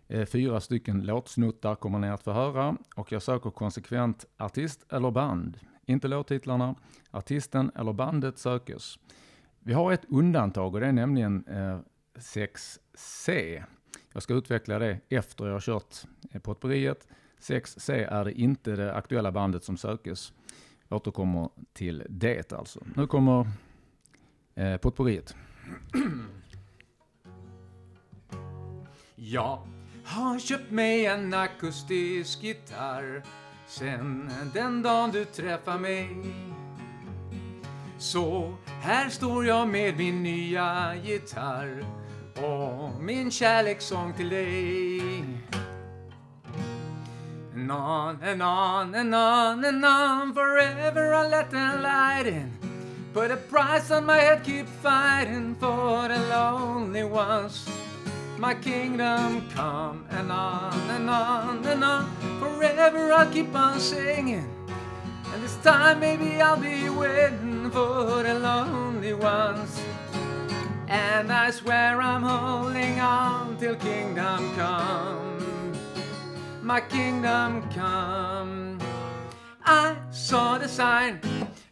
Eh, 0.08 0.26
fyra 0.26 0.60
stycken 0.60 1.06
låtsnuttar 1.06 1.74
kommer 1.74 1.98
ni 1.98 2.08
att 2.08 2.22
få 2.22 2.32
höra 2.32 2.76
och 2.96 3.12
jag 3.12 3.22
söker 3.22 3.50
konsekvent 3.50 4.24
artist 4.38 4.86
eller 4.92 5.10
band. 5.10 5.58
Inte 5.86 6.08
låttitlarna, 6.08 6.74
artisten 7.10 7.70
eller 7.74 7.92
bandet 7.92 8.38
sökes. 8.38 8.98
Vi 9.60 9.72
har 9.72 9.92
ett 9.92 10.04
undantag 10.08 10.74
och 10.74 10.80
det 10.80 10.86
är 10.86 10.92
nämligen 10.92 11.44
eh, 11.46 11.78
6C. 12.18 13.62
Jag 14.12 14.22
ska 14.22 14.34
utveckla 14.34 14.78
det 14.78 15.00
efter 15.08 15.46
jag 15.46 15.52
har 15.52 15.60
kört 15.60 15.94
potpurriet. 16.42 17.08
6C 17.40 17.92
är 17.92 18.24
det 18.24 18.32
inte 18.32 18.76
det 18.76 18.94
aktuella 18.94 19.32
bandet 19.32 19.64
som 19.64 19.76
sökes. 19.76 20.32
Jag 20.88 20.96
återkommer 20.96 21.48
till 21.72 22.02
det 22.08 22.52
alltså. 22.52 22.80
Nu 22.96 23.06
kommer 23.06 23.46
eh, 24.54 24.76
potpourriet. 24.76 25.34
Jag 29.16 29.58
har 30.04 30.38
köpt 30.38 30.70
mig 30.70 31.06
en 31.06 31.34
akustisk 31.34 32.42
gitarr 32.42 33.22
sen 33.66 34.30
den 34.54 34.82
dagen 34.82 35.10
du 35.10 35.24
träffade 35.24 35.78
mig. 35.78 36.08
Så 37.98 38.54
här 38.66 39.08
står 39.08 39.46
jag 39.46 39.68
med 39.68 39.96
min 39.96 40.22
nya 40.22 40.94
gitarr 40.96 41.84
och 42.36 43.02
min 43.02 43.30
kärlekssång 43.30 44.12
till 44.12 44.28
dig. 44.28 45.00
And 47.54 47.70
on 47.70 48.22
and 48.22 48.42
on 48.42 48.94
and 48.94 49.14
on 49.14 49.64
and 49.64 49.84
on 49.84 50.34
forever 50.34 51.14
I 51.14 51.30
let 51.30 51.50
the 51.50 51.78
light 51.82 52.26
in 52.26 52.63
Put 53.14 53.30
a 53.30 53.36
price 53.36 53.92
on 53.92 54.06
my 54.06 54.18
head, 54.18 54.42
keep 54.42 54.66
fighting 54.66 55.54
for 55.54 56.08
the 56.08 56.18
lonely 56.30 57.04
ones. 57.04 57.64
My 58.38 58.54
kingdom 58.54 59.48
come 59.50 60.04
and 60.10 60.32
on 60.32 60.74
and 60.90 61.08
on 61.08 61.64
and 61.64 61.84
on. 61.84 62.10
Forever 62.40 63.12
I'll 63.12 63.30
keep 63.30 63.54
on 63.54 63.78
singing. 63.78 64.50
And 65.32 65.44
this 65.44 65.54
time 65.58 66.00
maybe 66.00 66.42
I'll 66.42 66.60
be 66.60 66.90
waiting 66.90 67.70
for 67.70 68.24
the 68.24 68.36
lonely 68.36 69.14
ones. 69.14 69.80
And 70.88 71.32
I 71.32 71.52
swear 71.52 72.00
I'm 72.00 72.24
holding 72.24 72.98
on 72.98 73.56
till 73.58 73.76
kingdom 73.76 74.56
come. 74.56 75.72
My 76.62 76.80
kingdom 76.80 77.62
come. 77.70 78.80
I 79.64 79.94
saw 80.10 80.58
the 80.58 80.66
sign 80.66 81.20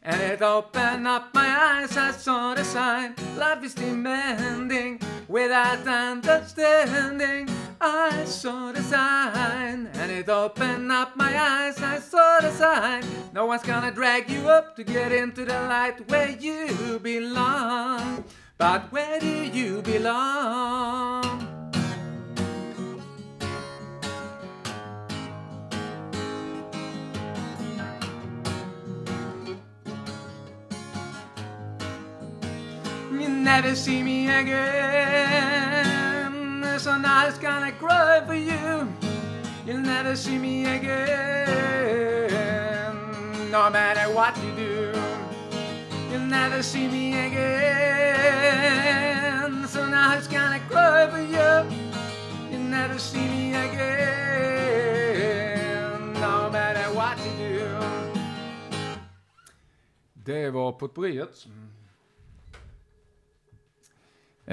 and 0.05 0.21
it 0.21 0.43
opened 0.43 1.07
up 1.07 1.33
my 1.33 1.49
eyes, 1.49 1.97
I 1.97 2.11
saw 2.13 2.55
the 2.55 2.65
sign. 2.65 3.15
Life 3.37 3.65
is 3.65 3.75
demanding 3.75 5.01
without 5.29 5.87
understanding. 5.87 7.49
I 7.81 8.25
saw 8.25 8.73
the 8.73 8.83
sign, 8.83 9.89
and 9.95 10.13
it 10.13 10.29
opened 10.29 10.93
up 10.93 11.17
my 11.17 11.37
eyes, 11.37 11.79
I 11.83 11.99
saw 11.99 12.41
the 12.41 12.53
sign. 12.53 13.05
No 13.33 13.47
one's 13.47 13.63
gonna 13.63 13.91
drag 13.91 14.31
you 14.31 14.49
up 14.49 14.77
to 14.77 14.85
get 14.85 15.13
into 15.13 15.45
the 15.45 15.55
light 15.55 16.09
where 16.09 16.31
you 16.31 16.99
belong. 17.03 18.25
But 18.59 18.93
where 18.93 19.19
do 19.19 19.27
you 19.27 19.83
belong? 19.83 21.62
Never 33.57 33.75
see 33.77 34.03
me 34.03 34.19
again. 34.31 34.63
So 36.79 36.97
now 36.97 37.27
it's 37.29 37.37
gonna 37.39 37.73
cry 37.73 38.23
for 38.27 38.35
you. 38.35 38.89
You'll 39.67 39.87
never 39.95 40.17
see 40.17 40.39
me 40.39 40.65
again. 40.77 41.03
No 43.51 43.65
matter 43.79 44.07
what 44.19 44.35
you 44.45 44.53
do, 44.67 44.75
you'll 46.11 46.31
never 46.41 46.63
see 46.63 46.87
me 46.89 47.07
again. 47.27 47.43
So 49.75 49.81
now 49.87 50.17
it's 50.17 50.29
gonna 50.29 50.63
cry 50.71 51.01
for 51.13 51.25
you. 51.37 51.53
You'll 52.51 52.71
never 52.79 52.99
see 52.99 53.27
me 53.35 53.45
again. 53.67 53.93
No 56.27 56.37
matter 56.57 56.87
what 56.99 57.17
you 57.27 57.33
do. 57.39 57.67
Det 60.27 60.51
var 60.51 60.73
potpourriet. 60.73 61.47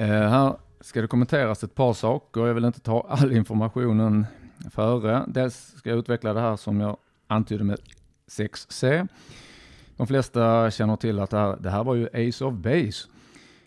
Eh, 0.00 0.06
här 0.06 0.56
ska 0.80 1.00
det 1.00 1.06
kommenteras 1.06 1.64
ett 1.64 1.74
par 1.74 1.92
saker. 1.92 2.46
Jag 2.46 2.54
vill 2.54 2.64
inte 2.64 2.80
ta 2.80 3.06
all 3.08 3.32
informationen 3.32 4.26
före. 4.70 5.24
Dels 5.28 5.74
ska 5.76 5.90
jag 5.90 5.98
utveckla 5.98 6.32
det 6.32 6.40
här 6.40 6.56
som 6.56 6.80
jag 6.80 6.96
antydde 7.26 7.64
med 7.64 7.78
6C. 8.28 9.08
De 9.96 10.06
flesta 10.06 10.70
känner 10.70 10.96
till 10.96 11.18
att 11.18 11.30
det 11.30 11.38
här, 11.38 11.56
det 11.60 11.70
här 11.70 11.84
var 11.84 11.94
ju 11.94 12.28
Ace 12.28 12.44
of 12.44 12.54
Base. 12.54 13.08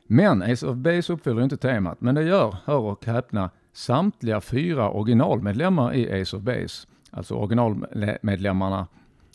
Men 0.07 0.41
Ace 0.41 0.67
of 0.67 0.75
Base 0.75 1.13
uppfyller 1.13 1.41
inte 1.41 1.57
temat, 1.57 2.01
men 2.01 2.15
det 2.15 2.23
gör, 2.23 2.55
hör 2.65 2.79
och 2.79 3.05
häpna, 3.05 3.49
samtliga 3.73 4.41
fyra 4.41 4.89
originalmedlemmar 4.89 5.93
i 5.93 6.21
Ace 6.21 6.37
of 6.37 6.43
Base. 6.43 6.87
Alltså 7.11 7.35
originalmedlemmarna, 7.35 8.87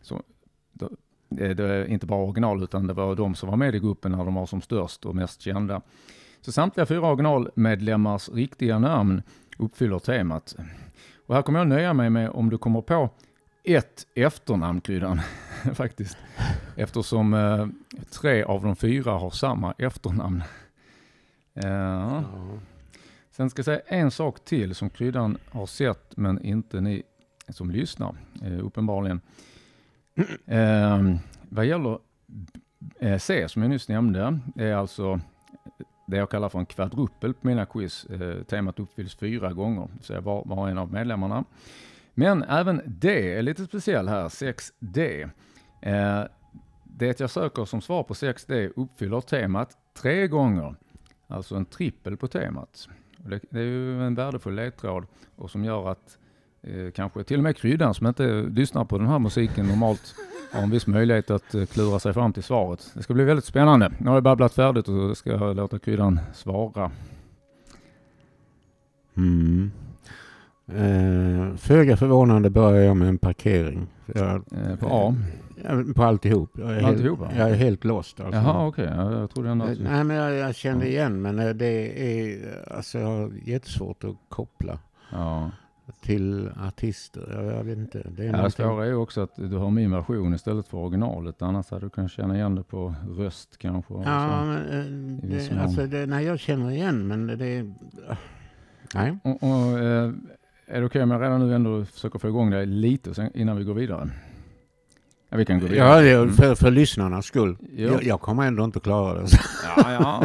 så, 0.02 0.22
det, 1.28 1.54
det 1.54 1.64
är 1.64 1.84
inte 1.84 2.06
bara 2.06 2.24
original 2.24 2.62
utan 2.62 2.86
det 2.86 2.94
var 2.94 3.14
de 3.16 3.34
som 3.34 3.48
var 3.48 3.56
med 3.56 3.74
i 3.74 3.78
gruppen 3.78 4.12
när 4.12 4.24
de 4.24 4.34
var 4.34 4.46
som 4.46 4.60
störst 4.60 5.04
och 5.04 5.14
mest 5.14 5.40
kända. 5.40 5.82
Så 6.40 6.52
samtliga 6.52 6.87
fyra 6.87 7.07
originalmedlemmars 7.07 8.28
riktiga 8.28 8.78
namn 8.78 9.23
uppfyller 9.59 9.99
temat. 9.99 10.57
Och 11.26 11.35
här 11.35 11.42
kommer 11.42 11.59
jag 11.59 11.68
nöja 11.68 11.92
mig 11.92 12.11
med 12.11 12.30
om 12.30 12.50
du 12.50 12.59
kommer 12.59 12.80
på 12.80 13.11
ett 13.64 14.07
efternamn, 14.14 14.80
Kryddan, 14.80 15.21
faktiskt. 15.75 16.16
Eftersom 16.76 17.35
eh, 17.35 17.66
tre 18.11 18.42
av 18.42 18.62
de 18.62 18.76
fyra 18.76 19.12
har 19.12 19.30
samma 19.30 19.75
efternamn. 19.78 20.42
Uh, 21.64 21.71
ja. 21.71 22.25
Sen 23.30 23.50
ska 23.50 23.59
jag 23.59 23.64
säga 23.64 23.80
en 23.87 24.11
sak 24.11 24.45
till 24.45 24.75
som 24.75 24.90
Kryddan 24.90 25.38
har 25.50 25.66
sett, 25.66 26.16
men 26.16 26.45
inte 26.45 26.80
ni 26.80 27.02
som 27.49 27.71
lyssnar, 27.71 28.14
eh, 28.42 28.66
uppenbarligen. 28.66 29.21
Eh, 30.47 31.02
vad 31.49 31.66
gäller 31.66 31.99
eh, 32.99 33.18
C, 33.18 33.49
som 33.49 33.62
jag 33.62 33.68
nyss 33.68 33.88
nämnde, 33.88 34.38
det 34.54 34.64
är 34.64 34.75
alltså 34.75 35.21
det 36.08 36.16
jag 36.16 36.30
kallar 36.30 36.48
för 36.48 36.58
en 36.58 36.66
kvadrupel 36.66 37.34
på 37.34 37.46
mina 37.46 37.66
quiz. 37.66 38.04
Eh, 38.04 38.42
temat 38.42 38.80
uppfylls 38.80 39.14
fyra 39.14 39.52
gånger, 39.52 39.82
det 39.82 39.92
vill 39.92 40.04
säga 40.04 40.20
var, 40.20 40.42
var 40.46 40.68
en 40.68 40.78
av 40.78 40.92
medlemmarna. 40.92 41.44
Men 42.14 42.42
även 42.42 42.82
D 42.86 43.36
är 43.38 43.42
lite 43.42 43.64
speciell 43.64 44.08
här, 44.08 44.28
6D. 44.28 45.30
Eh, 45.80 46.24
det 46.84 47.20
jag 47.20 47.30
söker 47.30 47.64
som 47.64 47.80
svar 47.80 48.02
på 48.02 48.14
6D 48.14 48.72
uppfyller 48.76 49.20
temat 49.20 49.76
tre 49.94 50.28
gånger, 50.28 50.74
alltså 51.26 51.56
en 51.56 51.66
trippel 51.66 52.16
på 52.16 52.28
temat. 52.28 52.88
Det, 53.16 53.40
det, 53.50 53.60
är 53.60 53.64
ju 53.64 54.02
en 54.02 54.14
värdefull 54.14 54.54
ledtråd 54.54 55.06
och 55.36 55.50
som 55.50 55.64
gör 55.64 55.90
att 55.90 56.18
eh, 56.62 56.90
kanske 56.94 57.24
till 57.24 57.36
och 57.36 57.42
med 57.42 57.56
kryddan 57.56 57.94
som 57.94 58.06
inte 58.06 58.42
lyssnar 58.42 58.84
på 58.84 58.98
den 58.98 59.06
här 59.06 59.18
musiken 59.18 59.66
normalt 59.66 60.14
har 60.52 60.62
en 60.62 60.70
viss 60.70 60.86
möjlighet 60.86 61.30
att 61.30 61.54
eh, 61.54 61.66
klura 61.66 61.98
sig 61.98 62.12
fram 62.12 62.32
till 62.32 62.42
svaret. 62.42 62.90
Det 62.94 63.02
ska 63.02 63.14
bli 63.14 63.24
väldigt 63.24 63.44
spännande. 63.44 63.92
Nu 63.98 64.08
har 64.08 64.16
jag 64.16 64.22
babblat 64.24 64.54
färdigt 64.54 64.88
och 64.88 65.16
ska 65.16 65.30
jag 65.30 65.56
låta 65.56 65.78
kryddan 65.78 66.20
svara. 66.34 66.90
Mm. 69.16 69.70
Eh, 70.66 71.56
Föga 71.56 71.96
förvånande 71.96 72.50
börjar 72.50 72.84
jag 72.84 72.96
med 72.96 73.08
en 73.08 73.18
parkering. 73.18 73.86
Jag, 74.06 74.34
eh, 74.34 74.76
på 74.78 74.86
A? 74.90 75.14
Eh, 75.64 75.94
på 75.94 76.02
alltihop. 76.02 76.50
Jag 76.58 76.70
är, 76.70 76.82
alltihop, 76.82 77.20
helt, 77.20 77.36
jag 77.38 77.50
är 77.50 77.54
helt 77.54 77.84
lost. 77.84 78.20
Alltså. 78.20 78.40
Jaha, 78.40 78.66
okej. 78.66 78.84
Okay. 78.84 78.96
Jag, 78.96 79.12
jag 79.12 79.30
trodde 79.30 79.48
ändå 79.50 79.64
att... 79.64 79.80
Nej, 79.80 80.04
men 80.04 80.16
jag, 80.16 80.34
jag 80.34 80.54
kände 80.54 80.88
igen, 80.88 81.22
men 81.22 81.38
eh, 81.38 81.48
det 81.48 82.02
är... 82.02 82.38
Alltså, 82.70 82.98
jag 82.98 83.06
har 83.06 83.32
jättesvårt 83.44 84.04
att 84.04 84.16
koppla. 84.28 84.78
Ja 85.12 85.50
till 86.00 86.50
artister. 86.66 87.52
Jag, 87.57 87.64
vet 87.64 87.78
inte. 87.78 88.02
Det, 88.16 88.26
är 88.26 88.33
ja, 88.33 88.42
det 88.42 88.50
svåra 88.50 88.87
är 88.87 88.95
också 88.95 89.21
att 89.21 89.37
du 89.37 89.57
har 89.57 89.71
min 89.71 89.90
version 89.90 90.35
istället 90.35 90.68
för 90.68 90.78
originalet. 90.78 91.42
Annars 91.42 91.71
hade 91.71 91.87
du 91.87 91.90
kunnat 91.90 92.11
känna 92.11 92.37
igen 92.37 92.54
det 92.54 92.62
på 92.62 92.95
röst 93.16 93.59
kanske. 93.59 93.95
Ja, 93.95 94.45
men, 94.45 95.21
det, 95.23 95.61
alltså, 95.61 95.87
det, 95.87 96.07
nej, 96.07 96.25
jag 96.25 96.38
känner 96.38 96.71
igen 96.71 97.07
men 97.07 97.26
det... 97.26 97.75
Nej. 98.95 99.18
Och, 99.23 99.42
och, 99.42 99.78
är 100.71 100.80
det 100.80 100.87
okej 100.87 100.87
okay 100.87 101.02
om 101.02 101.11
jag 101.11 101.23
redan 101.23 101.49
nu 101.49 101.54
ändå 101.54 101.85
försöker 101.85 102.18
få 102.18 102.28
igång 102.28 102.50
dig 102.50 102.66
lite 102.66 103.14
sen, 103.14 103.31
innan 103.35 103.57
vi 103.57 103.64
går 103.64 103.74
vidare? 103.74 104.11
Ja, 105.30 105.36
vi 105.36 105.44
kan 105.44 105.60
gå 105.60 105.66
vidare. 105.66 106.06
Ja, 106.06 106.28
för, 106.28 106.54
för 106.54 106.70
lyssnarnas 106.70 107.26
skull. 107.26 107.56
Jag, 107.76 108.04
jag, 108.04 108.20
kommer 108.20 108.46
ändå 108.46 108.64
inte 108.64 108.80
klara 108.80 109.22
det. 109.22 109.28
Ja, 109.76 109.92
ja, 109.92 110.20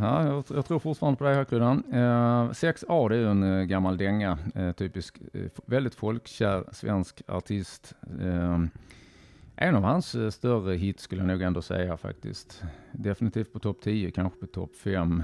ja 0.00 0.26
jag, 0.26 0.44
jag, 0.56 0.66
tror 0.66 0.78
fortfarande 0.78 1.18
på 1.18 1.24
dig 1.24 1.34
här 1.34 1.44
Kryddan. 1.44 1.84
Eh, 1.92 2.50
6A 2.50 3.08
det 3.08 3.16
är 3.16 3.26
en 3.26 3.42
eh, 3.42 3.64
gammal 3.64 3.96
dänga, 3.96 4.38
eh, 4.54 4.72
typisk, 4.72 5.18
eh, 5.32 5.40
väldigt 5.66 5.94
folkkär 5.94 6.64
svensk 6.72 7.22
artist. 7.28 7.94
Eh, 8.20 8.60
en 9.56 9.74
av 9.74 9.82
hans 9.82 10.34
större 10.34 10.74
hits 10.74 11.02
skulle 11.02 11.20
jag 11.20 11.28
nog 11.28 11.42
ändå 11.42 11.62
säga 11.62 11.96
faktiskt. 11.96 12.62
Definitivt 12.92 13.52
på 13.52 13.58
topp 13.58 13.80
10, 13.82 14.10
kanske 14.10 14.40
på 14.40 14.46
topp 14.46 14.76
5. 14.76 15.22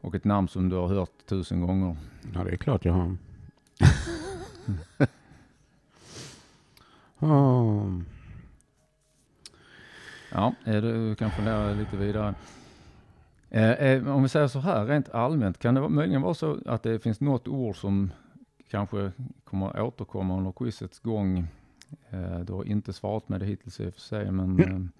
Och 0.00 0.14
ett 0.14 0.24
namn 0.24 0.48
som 0.48 0.68
du 0.68 0.76
har 0.76 0.88
hört 0.88 1.26
tusen 1.26 1.60
gånger. 1.60 1.96
Ja, 2.34 2.44
det 2.44 2.50
är 2.50 2.56
klart 2.56 2.84
jag 2.84 2.92
har. 2.92 3.16
Oh. 7.20 8.00
Ja, 10.32 10.54
du 10.64 11.14
kan 11.14 11.30
fundera 11.30 11.72
lite 11.72 11.96
vidare. 11.96 12.34
Eh, 13.50 13.70
eh, 13.70 14.16
om 14.16 14.22
vi 14.22 14.28
säger 14.28 14.46
så 14.46 14.58
här 14.58 14.86
rent 14.86 15.08
allmänt, 15.08 15.58
kan 15.58 15.74
det 15.74 15.88
möjligen 15.88 16.22
vara 16.22 16.34
så 16.34 16.58
att 16.66 16.82
det 16.82 16.98
finns 16.98 17.20
något 17.20 17.48
ord 17.48 17.76
som 17.76 18.10
kanske 18.70 19.12
kommer 19.44 19.80
återkomma 19.80 20.36
under 20.36 20.52
quizets 20.52 20.98
gång? 20.98 21.46
Eh, 22.10 22.38
du 22.38 22.52
har 22.52 22.64
inte 22.64 22.92
svarat 22.92 23.28
med 23.28 23.40
det 23.40 23.46
hittills 23.46 23.80
i 23.80 23.88
och 23.88 23.94
för 23.94 24.00
sig, 24.00 24.30
men 24.30 24.60
mm. 24.60 24.90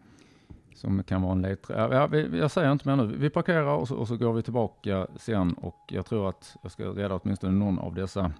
som 0.75 1.03
kan 1.03 1.23
vara 1.23 1.33
en 1.33 1.43
ledtråd. 1.43 1.79
Ja, 1.79 2.17
jag 2.17 2.51
säger 2.51 2.73
inte 2.73 2.89
mer 2.89 2.97
nu. 2.97 3.17
Vi 3.17 3.31
parkerar 3.31 3.75
och 3.75 3.89
så, 3.89 3.97
och 3.97 4.09
så, 4.09 4.17
går 4.17 4.33
vi 4.33 4.43
tillbaka 4.43 5.07
sen 5.17 5.53
och 5.53 5.79
jag 5.89 6.07
tror 6.07 6.29
att 6.29 6.57
jag 6.63 6.73
ska 6.73 6.85
reda 6.85 7.15
åtminstone 7.15 7.53
någon 7.53 7.79
av 7.79 7.95
dessa 7.95 8.33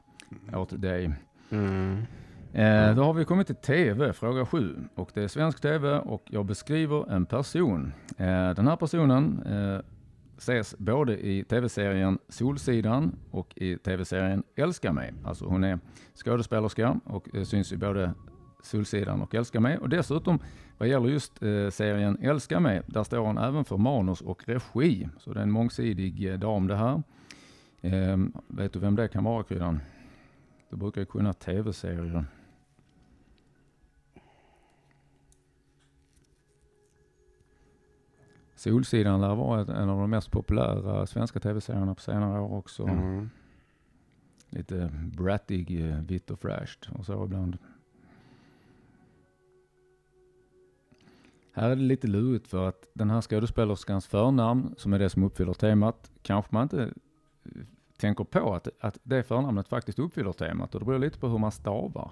åt 0.53 0.83
dig. 0.83 1.13
Mm. 1.51 2.03
Eh, 2.53 2.95
då 2.95 3.03
har 3.03 3.13
vi 3.13 3.25
kommit 3.25 3.47
till 3.47 3.57
TV, 3.57 4.13
fråga 4.13 4.47
7. 4.47 4.77
Och 4.95 5.11
det 5.15 5.23
är 5.23 5.29
svensk 5.29 5.61
TV 5.61 5.99
och 5.99 6.23
jag 6.27 6.47
beskriver 6.47 7.13
en 7.13 7.27
person. 7.27 7.93
Eh, 8.17 8.51
den 8.51 8.67
här 8.67 8.77
personen 8.77 9.43
eh, 9.43 9.81
ses 10.39 10.79
både 10.79 11.27
i 11.27 11.45
tv-serien 11.45 12.19
Solsidan 12.29 13.17
och 13.31 13.53
i 13.57 13.77
tv-serien 13.77 14.43
Älska 14.57 14.93
mig. 14.93 15.13
Alltså 15.25 15.45
hon 15.45 15.65
är 15.65 15.79
skådespelerska 16.15 17.01
och 17.05 17.35
eh, 17.35 17.43
syns 17.43 17.73
i 17.73 17.77
både 17.77 18.15
Solsidan 18.63 19.23
och 19.23 19.35
Älska 19.35 19.61
mig. 19.61 19.79
Och 19.79 19.89
dessutom 19.89 20.39
vad 20.79 20.89
gäller 20.89 21.09
just 21.09 21.43
eh, 21.43 21.69
serien 21.71 22.19
Älska 22.23 22.61
mig, 22.61 22.83
där 22.87 23.05
står 23.05 23.19
hon 23.19 23.39
även 23.39 23.65
för 23.65 23.77
manus 23.77 24.21
och 24.21 24.49
regi. 24.49 25.09
Så 25.19 25.33
det 25.33 25.41
är 25.41 25.43
en 25.43 25.51
mångsidig 25.51 26.33
eh, 26.33 26.39
dam 26.39 26.67
det 26.67 26.77
här. 26.77 27.03
Eh, 27.81 28.19
vet 28.49 28.73
du 28.73 28.79
vem 28.79 28.97
det 28.97 29.09
kan 29.09 29.25
vara 29.25 29.43
Kryddan? 29.43 29.81
Du 30.71 30.77
brukar 30.77 31.01
ju 31.01 31.07
kunna 31.07 31.33
tv-serier. 31.33 32.25
Solsidan 38.61 39.21
lär 39.21 39.35
vara 39.35 39.61
en 39.61 39.89
av 39.89 40.01
de 40.01 40.11
mest 40.11 40.31
populära 40.31 41.07
svenska 41.07 41.41
tv-serierna 41.41 41.95
på 41.95 42.01
senare 42.01 42.41
år 42.41 42.53
också. 42.53 42.83
Mm. 42.83 43.31
Lite 44.49 44.91
brattig, 45.17 45.91
eh, 45.91 46.01
vitt 46.01 46.31
och 46.31 46.41
fräscht 46.41 46.89
och 46.93 47.07
så 47.07 47.25
ibland. 47.25 47.59
Här 51.53 51.71
är 51.71 51.77
det 51.77 51.83
lite 51.83 52.07
lurigt 52.07 52.49
för 52.49 52.69
att 52.69 52.87
den 52.93 53.11
här 53.11 53.21
skådespelerskans 53.21 54.07
förnamn, 54.07 54.75
som 54.77 54.93
är 54.93 54.99
det 54.99 55.11
som 55.11 55.23
uppfyller 55.23 55.55
temat, 55.55 56.11
kanske 56.23 56.55
man 56.55 56.63
inte 56.63 56.83
eh, 56.83 57.51
tänker 57.97 58.25
på 58.25 58.55
att, 58.55 58.69
att 58.81 58.99
det 59.03 59.23
förnamnet 59.23 59.69
faktiskt 59.69 59.99
uppfyller 59.99 60.33
temat 60.33 60.75
och 60.75 60.81
det 60.81 60.87
beror 60.87 60.99
lite 60.99 61.19
på 61.19 61.29
hur 61.29 61.39
man 61.39 61.53
stavar. 61.53 62.11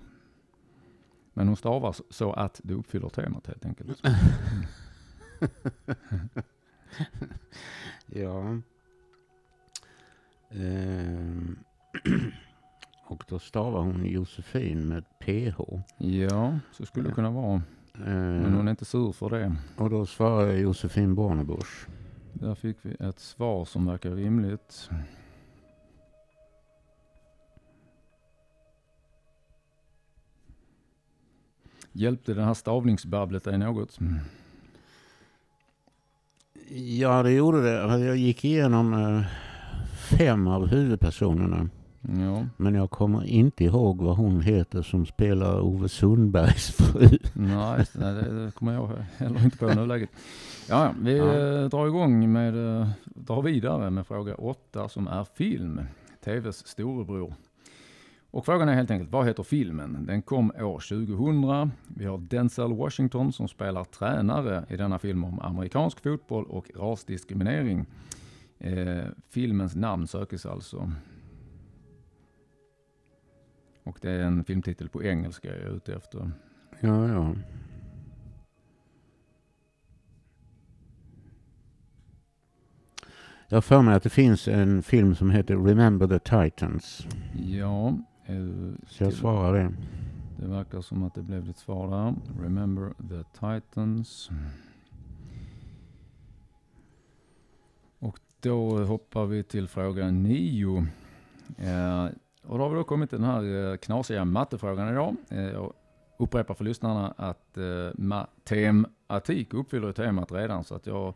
Men 1.33 1.47
hon 1.47 1.57
stavar 1.57 1.97
så 2.11 2.33
att 2.33 2.61
det 2.65 2.75
uppfyller 2.75 3.09
temat 3.09 3.47
helt 3.47 3.65
enkelt. 3.65 4.03
ja. 8.07 8.61
Ehm. 10.51 11.59
Och 13.07 13.25
då 13.29 13.39
stavar 13.39 13.81
hon 13.81 14.07
Josefin 14.07 14.89
med 14.89 15.05
PH. 15.19 15.61
Ja, 15.99 16.59
så 16.73 16.87
skulle 16.87 17.09
det 17.09 17.15
kunna 17.15 17.31
vara. 17.31 17.63
Men 17.93 18.55
hon 18.55 18.69
är 18.69 18.71
inte 18.71 18.85
sur 18.85 19.13
för 19.13 19.31
det. 19.31 19.57
Och 19.77 19.91
då 19.91 20.07
svarar 20.07 20.53
Josefin 20.53 21.15
Bornebusch. 21.15 21.87
Där 22.33 22.55
fick 22.55 22.77
vi 22.83 22.97
ett 23.01 23.19
svar 23.19 23.65
som 23.65 23.87
verkar 23.87 24.11
rimligt. 24.11 24.91
Hjälpte 31.93 32.35
det 32.35 32.45
här 32.45 32.55
stavningsbabblet 32.55 33.45
dig 33.45 33.59
något? 33.59 33.99
Ja, 36.71 37.23
det 37.23 37.31
gjorde 37.31 37.63
det. 37.63 38.05
Jag 38.05 38.17
gick 38.17 38.45
igenom 38.45 38.95
eh, 38.95 39.23
fem 40.19 40.47
av 40.47 40.67
huvudpersonerna. 40.67 41.69
Ja. 42.01 42.47
Men 42.57 42.75
jag 42.75 42.91
kommer 42.91 43.25
inte 43.25 43.65
ihåg 43.65 44.03
vad 44.03 44.17
hon 44.17 44.41
heter 44.41 44.83
som 44.83 45.07
spelar 45.07 45.61
Ove 45.61 45.89
Sundbergs 45.89 46.71
fru. 46.77 47.19
Nej, 47.33 47.85
det, 47.93 48.45
det 48.45 48.55
kommer 48.55 48.73
jag 48.73 48.91
heller 49.17 49.45
inte 49.45 49.59
på 49.59 49.71
i 49.71 49.75
nuläget. 49.75 50.11
Ja, 50.69 50.85
ja, 50.85 50.95
vi 51.01 51.19
ja. 51.19 51.25
Eh, 51.25 51.69
drar 51.69 51.87
igång 51.87 52.33
med, 52.33 52.81
eh, 52.81 52.89
drar 53.05 53.43
vidare 53.43 53.91
med 53.91 54.07
fråga 54.07 54.35
åtta 54.35 54.89
som 54.89 55.09
är 55.09 55.25
film. 55.25 55.81
TVs 56.25 56.67
storebror. 56.67 57.35
Och 58.31 58.45
frågan 58.45 58.69
är 58.69 58.75
helt 58.75 58.91
enkelt, 58.91 59.11
vad 59.11 59.27
heter 59.27 59.43
filmen? 59.43 60.07
Den 60.07 60.23
kom 60.23 60.51
år 60.51 60.79
2000. 60.79 61.71
Vi 61.97 62.05
har 62.05 62.19
Denzel 62.19 62.73
Washington 62.73 63.33
som 63.33 63.49
spelar 63.49 63.85
tränare 63.85 64.65
i 64.69 64.77
denna 64.77 64.99
film 64.99 65.25
om 65.25 65.41
amerikansk 65.41 66.01
fotboll 66.01 66.45
och 66.45 66.71
rasdiskriminering. 66.77 67.87
Eh, 68.59 69.05
filmens 69.31 69.77
namn 69.77 70.07
sökes 70.07 70.47
alltså. 70.47 70.93
Och 73.85 73.99
det 74.01 74.11
är 74.11 74.21
en 74.21 74.45
filmtitel 74.45 74.89
på 74.89 75.03
engelska 75.03 75.49
jag 75.49 75.59
är 75.59 75.77
ute 75.77 75.95
efter. 75.95 76.31
Ja, 76.81 77.09
ja. 77.09 77.35
Jag 83.49 83.57
har 83.57 83.63
för 83.63 83.83
mig 83.83 83.95
att 83.95 84.03
det 84.03 84.11
finns 84.11 84.49
en 84.49 84.83
film 84.83 85.15
som 85.15 85.31
heter 85.31 85.57
Remember 85.57 86.07
the 86.07 86.19
Titans. 86.19 87.07
Ja. 87.35 87.99
Eh, 88.29 88.75
Så 88.87 89.05
jag 89.05 89.13
svarar 89.13 89.55
det. 89.59 89.73
Det 90.41 90.47
verkar 90.49 90.81
som 90.81 91.03
att 91.03 91.15
det 91.15 91.23
blev 91.23 91.45
ditt 91.45 91.57
svar 91.59 91.89
där. 91.91 92.15
Remember 92.43 92.93
the 93.09 93.23
Titans. 93.39 94.31
Och 97.99 98.19
då 98.41 98.85
hoppar 98.85 99.27
vi 99.27 99.43
till 99.43 99.69
fråga 99.69 100.11
nio. 100.11 100.87
Eh, 101.59 102.05
och 102.43 102.59
då 102.59 102.65
har 102.65 102.69
vi 102.71 102.77
då 102.77 102.85
kommit 102.85 103.11
till 103.11 103.21
den 103.21 103.31
här 103.31 103.71
eh, 103.71 103.77
knasiga 103.77 104.25
mattefrågan 104.25 104.89
idag. 104.89 105.17
Eh, 105.29 105.43
jag 105.43 105.73
upprepar 106.19 106.55
för 106.55 106.65
lyssnarna 106.65 107.15
att 107.17 107.57
eh, 107.57 107.63
ma- 107.95 108.27
tematik 108.45 109.55
uppfyller 109.55 109.93
temat 109.93 110.33
redan 110.33 110.65
så 110.65 110.75
att 110.75 110.87
jag, 110.87 111.15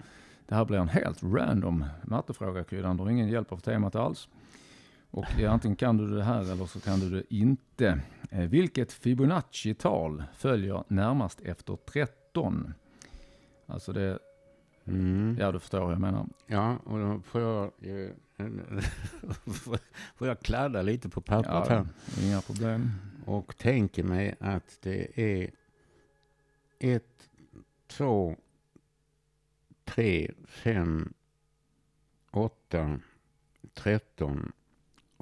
det 0.49 0.55
här 0.55 0.65
blir 0.65 0.79
en 0.79 0.89
helt 0.89 1.23
random 1.23 1.85
mattefråga 2.03 2.65
Kryddan. 2.65 2.97
Du 2.97 3.03
har 3.03 3.11
ingen 3.11 3.29
hjälp 3.29 3.53
av 3.53 3.57
temat 3.57 3.95
alls. 3.97 4.29
Och 5.15 5.25
antingen 5.49 5.77
kan 5.77 5.97
du 5.97 6.17
det 6.17 6.23
här 6.25 6.53
eller 6.53 6.67
så 6.67 6.81
kan 6.81 7.01
du 7.01 7.11
det 7.11 7.35
inte. 7.35 8.01
Eh, 8.31 8.41
vilket 8.49 8.93
Fibonacci-tal 8.93 10.25
följer 10.35 10.85
närmast 10.89 11.41
efter 11.41 11.77
13? 11.77 12.75
Alltså 13.67 13.93
det, 13.93 14.19
Mm. 14.85 15.37
ja 15.41 15.53
du 15.53 15.61
förstår 15.61 15.81
vad 15.81 15.93
jag 15.93 16.01
menar. 16.01 16.27
Ja, 16.47 16.77
och 16.85 16.99
då 16.99 17.21
får 17.21 17.41
jag, 17.41 17.65
eh, 17.81 18.11
får 20.17 20.29
jag 20.29 20.41
kladda 20.41 20.83
lite 20.83 21.09
på 21.09 21.21
pappret 21.21 21.67
Ja, 21.69 21.75
här. 21.75 21.87
inga 22.23 22.41
problem. 22.41 22.91
Och 23.27 23.57
tänker 23.57 24.03
mig 24.05 24.35
att 24.41 24.79
det 24.83 25.21
är 25.21 25.51
ett, 26.79 27.31
två, 27.87 28.37
tre, 29.85 30.31
fem, 30.47 31.13
åtta, 32.31 32.99
tretton 33.75 34.53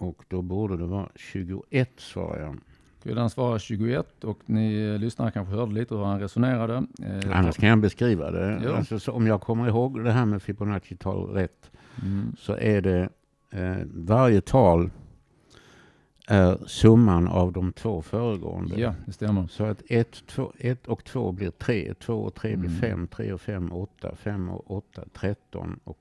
och 0.00 0.24
då 0.28 0.42
borde 0.42 0.76
det 0.76 0.86
vara 0.86 1.08
21 1.16 1.90
svarar 1.96 2.40
jag. 2.42 2.56
Kryddan 3.02 3.30
svarar 3.30 3.58
21 3.58 4.24
och 4.24 4.38
ni 4.46 4.98
lyssnare 4.98 5.30
kanske 5.30 5.54
hörde 5.54 5.72
lite 5.72 5.94
hur 5.94 6.04
han 6.04 6.20
resonerade. 6.20 6.74
Eh, 7.02 7.38
Annars 7.38 7.56
kan 7.56 7.68
jag 7.68 7.78
beskriva 7.80 8.30
det. 8.30 8.76
Alltså, 8.76 8.98
så 8.98 9.12
om 9.12 9.26
jag 9.26 9.40
kommer 9.40 9.68
ihåg 9.68 10.04
det 10.04 10.12
här 10.12 10.26
med 10.26 10.42
Fibonacci-tal 10.42 11.26
rätt 11.30 11.70
Mm. 12.02 12.32
så 12.38 12.56
är 12.56 12.80
det 12.80 13.08
eh, 13.50 13.76
varje 13.94 14.40
tal 14.40 14.90
är 16.30 16.58
summan 16.66 17.28
av 17.28 17.52
de 17.52 17.72
två 17.72 18.02
föregående. 18.02 18.80
Ja, 18.80 18.94
det 19.06 19.12
stämmer. 19.12 19.46
Så 19.46 19.64
att 19.64 19.82
1 19.88 20.26
två, 20.26 20.52
ett 20.58 20.86
och 20.86 21.04
2 21.04 21.32
blir 21.32 21.50
3, 21.50 21.94
2 21.94 22.14
och 22.14 22.34
3 22.34 22.56
blir 22.56 22.70
Mm. 22.70 22.80
5, 22.80 23.06
3 23.06 23.32
och 23.32 23.40
5 23.40 23.72
8, 23.72 24.16
5 24.16 24.50
och 24.50 24.70
8 24.76 25.04
13 25.12 25.80
och 25.84 25.98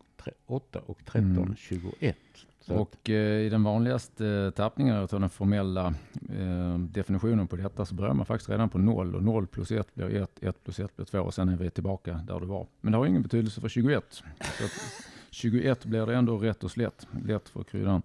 8 0.48 0.80
och 0.86 1.00
13 1.06 1.38
Mm. 1.38 1.56
21. 1.58 2.18
Så 2.62 2.76
Och 2.76 3.10
eh, 3.10 3.40
i 3.46 3.50
den 3.50 3.64
vanligaste 3.64 4.28
eh, 4.28 4.50
tappningen 4.50 4.96
av 4.96 5.08
den 5.08 5.30
formella 5.30 5.94
eh, 6.40 6.78
definitionen 6.80 7.48
på 7.48 7.56
detta 7.56 7.86
så 7.86 7.96
börjar 7.96 8.14
man 8.14 8.26
faktiskt 8.26 8.50
redan 8.50 8.70
på 8.70 8.78
0 8.78 9.16
och 9.16 9.24
0 9.24 9.48
plus 9.48 9.72
1 9.72 9.96
blir 9.96 10.16
1, 10.16 10.30
1 10.42 10.64
plus 10.64 10.80
1 10.80 10.96
blir 10.96 11.06
2 11.06 11.20
och 11.20 11.34
sen 11.34 11.50
är 11.50 11.58
vi 11.58 11.70
tillbaka 11.70 12.14
där 12.28 12.40
du 12.40 12.46
var. 12.46 12.68
Men 12.82 12.92
det 12.92 12.98
har 12.98 13.06
ingen 13.06 13.22
betydelse 13.22 13.62
för 13.62 13.70
21. 13.70 14.04
Så 14.12 14.66
att 14.66 14.72
21 15.32 15.86
blir 15.86 16.06
det 16.06 16.16
ändå 16.16 16.38
rätt 16.38 16.64
och 16.64 16.72
slätt, 16.72 17.08
lätt 17.26 17.50
för 17.50 17.64
kryddan. 17.64 18.02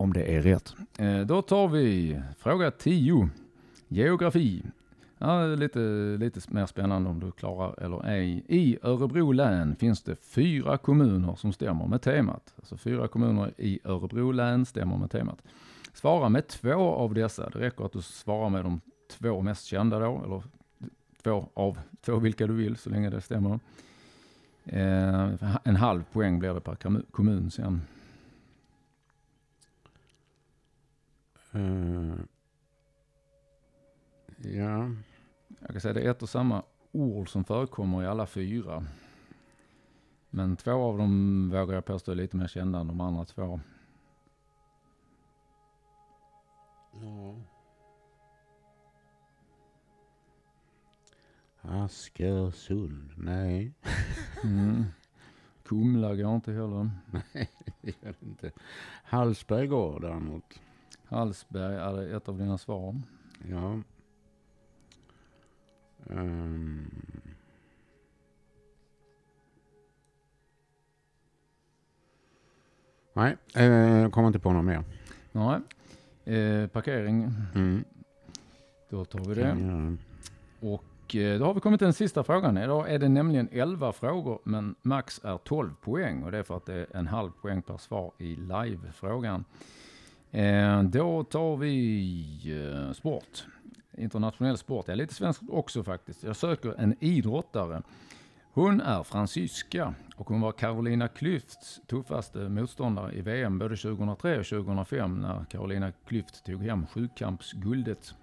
Om 0.00 0.12
det 0.12 0.36
är 0.36 0.42
rätt. 0.42 0.74
Eh, 0.98 1.20
då 1.20 1.42
tar 1.42 1.68
vi 1.68 2.20
fråga 2.38 2.70
10. 2.70 3.28
Geografi. 3.88 4.62
Ja, 5.18 5.46
lite, 5.46 5.78
lite 6.18 6.40
mer 6.48 6.66
spännande 6.66 7.10
om 7.10 7.20
du 7.20 7.32
klarar 7.32 7.84
eller 7.84 8.06
ej. 8.06 8.44
I 8.48 8.78
Örebro 8.82 9.32
län 9.32 9.76
finns 9.76 10.02
det 10.02 10.16
fyra 10.16 10.78
kommuner 10.78 11.34
som 11.34 11.52
stämmer 11.52 11.86
med 11.86 12.02
temat. 12.02 12.54
Alltså 12.56 12.76
fyra 12.76 13.08
kommuner 13.08 13.52
i 13.56 13.80
Örebro 13.84 14.32
län 14.32 14.66
stämmer 14.66 14.96
med 14.96 15.10
temat. 15.10 15.38
Svara 15.92 16.28
med 16.28 16.48
två 16.48 16.80
av 16.80 17.14
dessa. 17.14 17.50
Det 17.50 17.58
räcker 17.58 17.84
att 17.84 17.92
du 17.92 18.02
svarar 18.02 18.48
med 18.48 18.64
de 18.64 18.80
två 19.18 19.42
mest 19.42 19.64
kända 19.64 19.98
då, 19.98 20.22
eller 20.24 20.42
två 21.22 21.48
av 21.54 21.78
två 22.00 22.16
vilka 22.16 22.46
du 22.46 22.54
vill, 22.54 22.76
så 22.76 22.90
länge 22.90 23.10
det 23.10 23.20
stämmer. 23.20 23.60
Eh, 24.64 25.30
en 25.64 25.76
halv 25.76 26.02
poäng 26.12 26.38
blir 26.38 26.54
det 26.54 26.60
per 26.60 27.02
kommun 27.10 27.50
sen. 27.50 27.80
eh, 31.52 32.14
ja, 34.36 34.90
Jag 35.60 35.70
kan 35.70 35.80
säga 35.80 35.94
det 35.94 36.00
är 36.00 36.10
ett 36.10 36.22
och 36.22 36.28
samma 36.28 36.62
ord 36.92 37.28
som 37.28 37.44
förekommer 37.44 38.02
i 38.02 38.06
alla 38.06 38.26
fyra. 38.26 38.84
Men 40.30 40.56
två 40.56 40.72
av 40.72 40.98
dem 40.98 41.50
vågar 41.50 41.74
jag 41.74 41.84
påstå 41.84 42.12
är 42.12 42.16
lite 42.16 42.36
mer 42.36 42.48
kända 42.48 42.78
än 42.78 42.86
de 42.86 43.00
andra 43.00 43.24
två. 43.24 43.60
ja. 46.92 47.36
Askersund, 51.62 53.10
nej. 53.16 53.72
Mm. 54.44 54.84
Kumla 55.64 56.14
går 56.16 56.34
inte 56.34 56.52
heller. 56.52 56.90
Det 57.80 58.02
gör 58.02 58.14
det 58.20 58.26
inte. 58.26 58.50
Hallsberg 59.04 59.66
går 59.66 60.00
däremot. 60.00 60.60
Hallsberg 61.10 61.74
är 61.74 62.16
ett 62.16 62.28
av 62.28 62.38
dina 62.38 62.58
svar. 62.58 63.00
Ja. 63.48 63.78
Ehm. 66.10 66.90
Nej, 73.12 73.36
eh, 73.54 73.64
jag 74.00 74.12
kommer 74.12 74.26
inte 74.28 74.38
på 74.38 74.52
något 74.52 74.64
mer. 74.64 74.84
Nej. 75.32 75.60
Eh, 76.38 76.66
parkering, 76.66 77.32
Mm. 77.54 77.84
då 78.88 79.04
tar 79.04 79.18
vi 79.20 79.34
det. 79.34 79.40
göra. 79.40 79.96
Och 80.60 81.16
eh, 81.16 81.38
då 81.38 81.44
har 81.44 81.54
vi 81.54 81.60
kommit 81.60 81.80
till 81.80 81.84
den 81.86 81.92
sista 81.94 82.24
frågan. 82.24 82.58
Idag 82.58 82.90
är 82.94 82.98
det 82.98 83.08
nämligen 83.08 83.48
11 83.52 83.92
frågor, 83.92 84.40
men 84.44 84.74
max 84.82 85.20
är 85.24 85.38
12 85.38 85.74
poäng. 85.80 86.22
Och 86.22 86.32
det 86.32 86.38
är 86.38 86.42
för 86.42 86.56
att 86.56 86.66
det 86.66 86.74
är 86.74 86.96
en 86.96 87.06
halv 87.06 87.30
poäng 87.30 87.62
per 87.62 87.76
svar 87.76 88.12
i 88.18 88.36
live-frågan. 88.36 89.44
Eh, 90.32 90.82
då 90.82 91.24
tar 91.24 91.56
vi 91.56 92.84
eh, 92.86 92.92
sport. 92.92 93.46
Internationell 93.98 94.58
sport. 94.58 94.88
Jag 94.88 94.92
är 94.92 94.96
lite 94.96 95.14
svensk 95.14 95.42
också 95.48 95.84
faktiskt. 95.84 96.22
Jag 96.22 96.36
söker 96.36 96.74
en 96.78 96.96
idrottare. 97.00 97.82
Hon 98.52 98.80
är 98.80 99.02
fransyska 99.02 99.94
och 100.16 100.28
hon 100.28 100.40
var 100.40 100.52
Carolina 100.52 101.06
Klüfts 101.06 101.80
tuffaste 101.86 102.38
motståndare 102.38 103.12
i 103.12 103.20
VM 103.20 103.58
både 103.58 103.76
2003 103.76 104.38
och 104.38 104.46
2005 104.46 105.20
när 105.20 105.44
Carolina 105.44 105.92
Klüft 106.08 106.44
tog 106.46 106.62
hem 106.62 106.86
sjukampsguldet. 106.86 108.14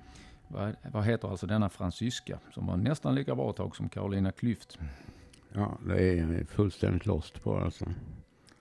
Vad, 0.48 1.04
heter 1.04 1.28
alltså 1.28 1.48
denna 1.48 1.70
fransyska 1.70 2.40
som 2.54 2.68
var 2.68 2.78
nästan 2.78 3.16
lika 3.16 3.36
bra 3.36 3.54
tag 3.54 3.76
som 3.76 3.90
Carolina 3.90 4.32
Klüft? 4.32 4.80
Ja, 5.54 5.78
det 5.86 6.20
är 6.20 6.46
fullständigt 6.46 7.06
lost 7.06 7.44
på 7.44 7.58
alltså. 7.58 7.86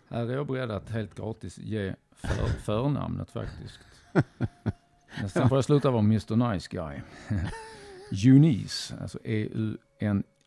Här 0.09 0.27
är 0.27 0.35
jag 0.35 0.47
beredd 0.47 0.71
att 0.71 0.91
helt 0.91 1.15
gratis 1.15 1.59
ge 1.59 1.95
för, 2.17 2.47
förnamnet 2.47 3.31
faktiskt. 3.31 3.81
Sen 5.33 5.49
får 5.49 5.59
jag 5.59 5.65
sluta 5.65 5.91
vara 5.91 6.03
Mr 6.03 6.53
Nice 6.53 6.69
Guy. 6.71 7.01
Eunice, 8.27 8.95
alltså 9.01 9.19
E-U-N-I-C-E. 9.25 10.39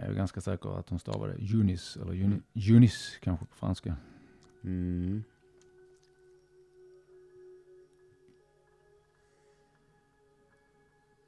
Jag 0.00 0.10
är 0.10 0.14
ganska 0.14 0.40
säker 0.40 0.78
att 0.78 0.88
hon 0.88 0.98
stavar 0.98 1.28
det. 1.28 1.34
Eunice, 1.34 2.00
eller 2.02 2.12
Euni- 2.12 2.42
Eunice 2.54 3.18
kanske 3.20 3.46
på 3.46 3.54
franska. 3.56 3.96
Mm. 4.64 5.22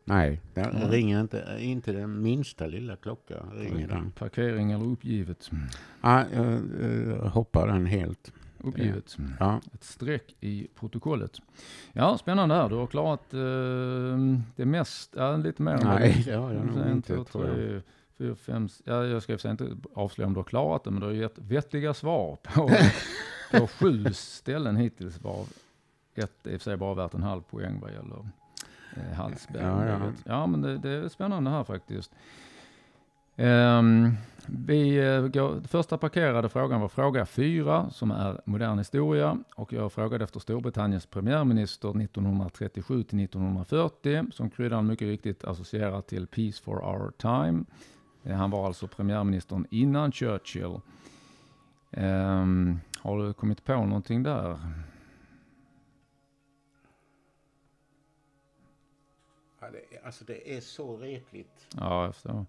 Nej, 0.05 0.41
det 0.55 0.71
Nej. 0.73 0.89
ringer 0.91 1.21
inte, 1.21 1.57
inte 1.61 1.93
den 1.93 2.23
minsta 2.23 2.67
lilla 2.67 2.97
klocka. 2.97 3.43
Ringer 3.53 3.89
den. 3.89 4.11
Parkering 4.11 4.73
eller 4.73 4.85
uppgivet? 4.87 5.51
Ah, 6.01 6.25
jag, 6.33 6.61
jag 7.07 7.17
hoppar 7.31 7.67
den 7.67 7.87
helt. 7.87 8.33
Uppgivet. 8.63 9.17
Ja, 9.41 9.61
Ett 9.75 9.85
streck 9.85 10.37
i 10.41 10.69
protokollet. 10.75 11.39
Ja, 11.93 12.19
spännande 12.19 12.55
här. 12.55 12.69
Du 12.69 12.75
har 12.75 12.87
klarat 12.87 13.35
eh, 13.35 13.41
det 14.57 14.65
mest, 14.65 15.15
ja, 15.17 15.37
lite 15.37 15.63
mer 15.63 15.79
nej, 15.85 16.23
det 16.25 16.33
har 16.33 16.53
jag 16.53 16.67
nog 16.67 16.91
inte 16.91 17.17
två, 17.17 17.25
tror 17.25 17.49
jag. 17.49 17.57
tre, 17.57 17.81
fyra, 18.19 18.35
fem, 18.35 18.69
ja, 18.85 19.05
jag 19.05 19.23
ska 19.23 19.51
inte 19.51 19.77
avslöja 19.95 20.27
om 20.27 20.35
du 20.35 20.39
har 20.39 20.45
klarat 20.45 20.85
det, 20.85 20.91
men 20.91 21.01
du 21.01 21.07
har 21.07 21.15
gett 21.15 21.39
vettiga 21.39 21.95
svar 21.95 22.39
på, 22.43 22.71
på 23.59 23.67
sju 23.67 24.05
ställen 24.13 24.77
hittills, 24.77 25.21
varav 25.21 25.49
ett 26.15 26.47
i 26.47 26.57
och 26.57 26.61
för 26.61 26.71
sig 26.71 26.77
bara 26.77 26.95
värt 26.95 27.15
en 27.15 27.23
halv 27.23 27.43
poäng 27.43 27.81
vad 27.81 27.93
gäller 27.93 28.29
eh, 28.97 29.17
Hallsberg. 29.17 29.63
Ja, 29.63 29.87
ja. 29.87 30.13
ja 30.25 30.47
men 30.47 30.61
det, 30.63 30.79
det 30.79 30.91
är 30.91 31.09
spännande 31.09 31.51
här 31.51 31.65
faktiskt. 31.65 32.13
Ehm, 33.37 34.13
vi 34.47 34.97
eh, 34.99 35.27
går, 35.29 35.61
första 35.69 35.99
parkerade 35.99 36.49
frågan 36.49 36.81
var 36.81 36.89
fråga 36.89 37.27
fyra 37.27 37.91
som 37.91 38.11
är 38.11 38.41
modern 38.45 38.79
historia 38.79 39.39
och 39.57 39.73
jag 39.73 39.93
frågade 39.93 40.25
efter 40.25 40.41
Storbritanniens 40.41 41.07
premiärminister 41.07 41.89
1937 42.03 43.03
till 43.03 43.25
1940 43.25 44.25
som 44.33 44.51
kryddan 44.51 44.87
mycket 44.87 45.07
riktigt 45.07 45.45
associerar 45.45 46.01
till 46.01 46.27
Peace 46.27 46.63
for 46.63 46.85
our 46.85 47.11
time. 47.19 47.65
Eh, 48.23 48.37
Han 48.37 48.51
var 48.51 48.67
alltså 48.67 48.87
premiärministern 48.89 49.67
innan 49.71 50.13
Churchill. 50.13 50.81
Ehm, 51.91 52.81
har 52.99 53.19
du 53.27 53.33
kommit 53.33 53.65
på 53.65 53.73
någonting 53.85 54.23
där? 54.23 54.59
Ja, 59.61 59.67
det, 59.71 59.97
är- 59.97 60.07
alltså 60.07 60.25
det 60.25 60.57
är 60.57 60.61
så 60.61 60.97
retligt. 60.97 61.67
Ja, 61.77 62.05
jag 62.05 62.15
förstår. 62.15 62.47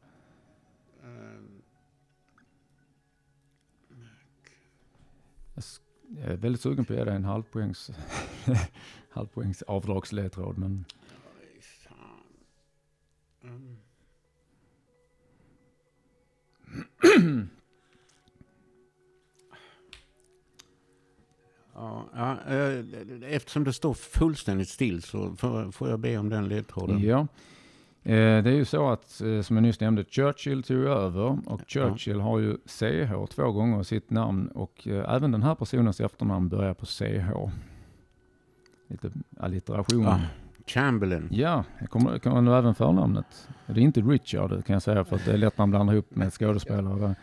Jag 6.17 6.31
är 6.31 6.37
väldigt 6.37 6.61
sugen 6.61 6.85
på 6.85 6.93
att 6.93 6.99
ge 6.99 7.05
dig 7.05 7.15
en 7.15 7.25
halvpoängs, 7.25 7.91
halvpoängs 9.09 9.61
avdragsledtråd, 9.61 10.57
men. 10.57 10.85
Mm. 13.43 13.77
Ja, 21.73 22.09
ja, 22.13 22.39
eh, 22.47 22.85
eftersom 23.23 23.63
det 23.63 23.73
står 23.73 23.93
fullständigt 23.93 24.69
still 24.69 25.01
så 25.01 25.35
får, 25.35 25.71
får 25.71 25.89
jag 25.89 25.99
be 25.99 26.17
om 26.17 26.29
den 26.29 26.47
ledtråden. 26.47 26.99
ja. 27.03 27.27
Eh, 28.05 28.43
Det 28.43 28.49
är 28.49 28.55
ju 28.55 28.65
så 28.65 28.89
att, 28.89 29.21
eh, 29.21 29.41
som 29.41 29.55
jag 29.55 29.63
nyss 29.63 29.79
nämnde, 29.79 30.03
Churchill 30.09 30.63
tog 30.63 30.77
över 30.83 31.39
och 31.45 31.61
Churchill 31.67 32.19
har 32.19 32.39
ju 32.39 32.57
CH 32.65 33.25
två 33.35 33.51
gånger 33.51 33.83
sitt 33.83 34.09
namn 34.09 34.47
och 34.47 34.87
eh, 34.87 35.15
även 35.15 35.31
den 35.31 35.43
här 35.43 35.55
personens 35.55 35.99
efternamn 36.01 36.49
börjar 36.49 36.73
på 36.73 36.85
CH. 36.85 37.49
Lite 38.87 39.11
allitteration. 39.39 40.07
Ah, 40.07 40.19
Chamberlain. 40.67 41.27
Ja, 41.31 41.63
jag 41.79 41.89
kommer, 41.89 42.19
kommer 42.19 42.57
även 42.57 42.75
förnamnet. 42.75 43.47
Det 43.67 43.73
är 43.73 43.83
inte 43.83 44.01
Richard 44.01 44.65
kan 44.65 44.73
jag 44.73 44.83
säga 44.83 45.05
för 45.05 45.15
att 45.15 45.25
det 45.25 45.31
är 45.33 45.37
lätt 45.37 45.57
man 45.57 45.69
blandar 45.69 45.93
ihop 45.93 46.15
med 46.15 46.33
skådespelare. 46.33 47.15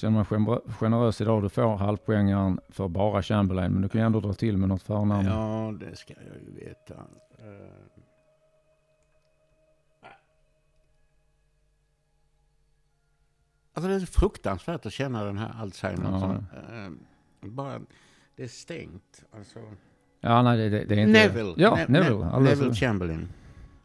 Känner 0.00 0.24
gener- 0.24 0.72
generös 0.80 1.20
idag. 1.20 1.42
Du 1.42 1.48
får 1.48 1.76
halvpoängaren 1.76 2.60
för 2.68 2.88
bara 2.88 3.22
Chamberlain, 3.22 3.72
men 3.72 3.82
du 3.82 3.88
kan 3.88 4.00
ju 4.00 4.06
ändå 4.06 4.20
dra 4.20 4.32
till 4.32 4.56
med 4.56 4.68
något 4.68 4.82
förnamn. 4.82 5.26
Ja, 5.26 5.74
det 5.80 5.96
ska 5.96 6.14
jag 6.14 6.34
ju 6.42 6.64
veta. 6.66 6.94
Ehm. 7.38 8.02
Alltså 13.74 13.88
det 13.88 13.94
är 13.94 14.00
fruktansvärt 14.00 14.86
att 14.86 14.92
känna 14.92 15.24
den 15.24 15.38
här 15.38 15.54
Alzheimer. 15.60 16.10
Ja. 16.10 16.36
ehm, 16.74 16.98
bara, 17.40 17.80
det 18.36 18.42
är 18.42 18.48
stängt. 18.48 19.24
Alltså, 19.36 19.58
Ja, 20.22 20.42
nej, 20.42 20.56
det, 20.58 20.68
det, 20.68 20.84
det 20.84 20.94
är 20.94 20.98
inte... 20.98 21.12
Neville. 21.28 21.54
Ja, 21.56 21.76
Ne- 21.76 21.88
Neville. 21.88 22.16
Ne- 22.16 22.30
Alldeles, 22.32 22.58
Neville 22.58 22.74
Chamberlain. 22.76 23.28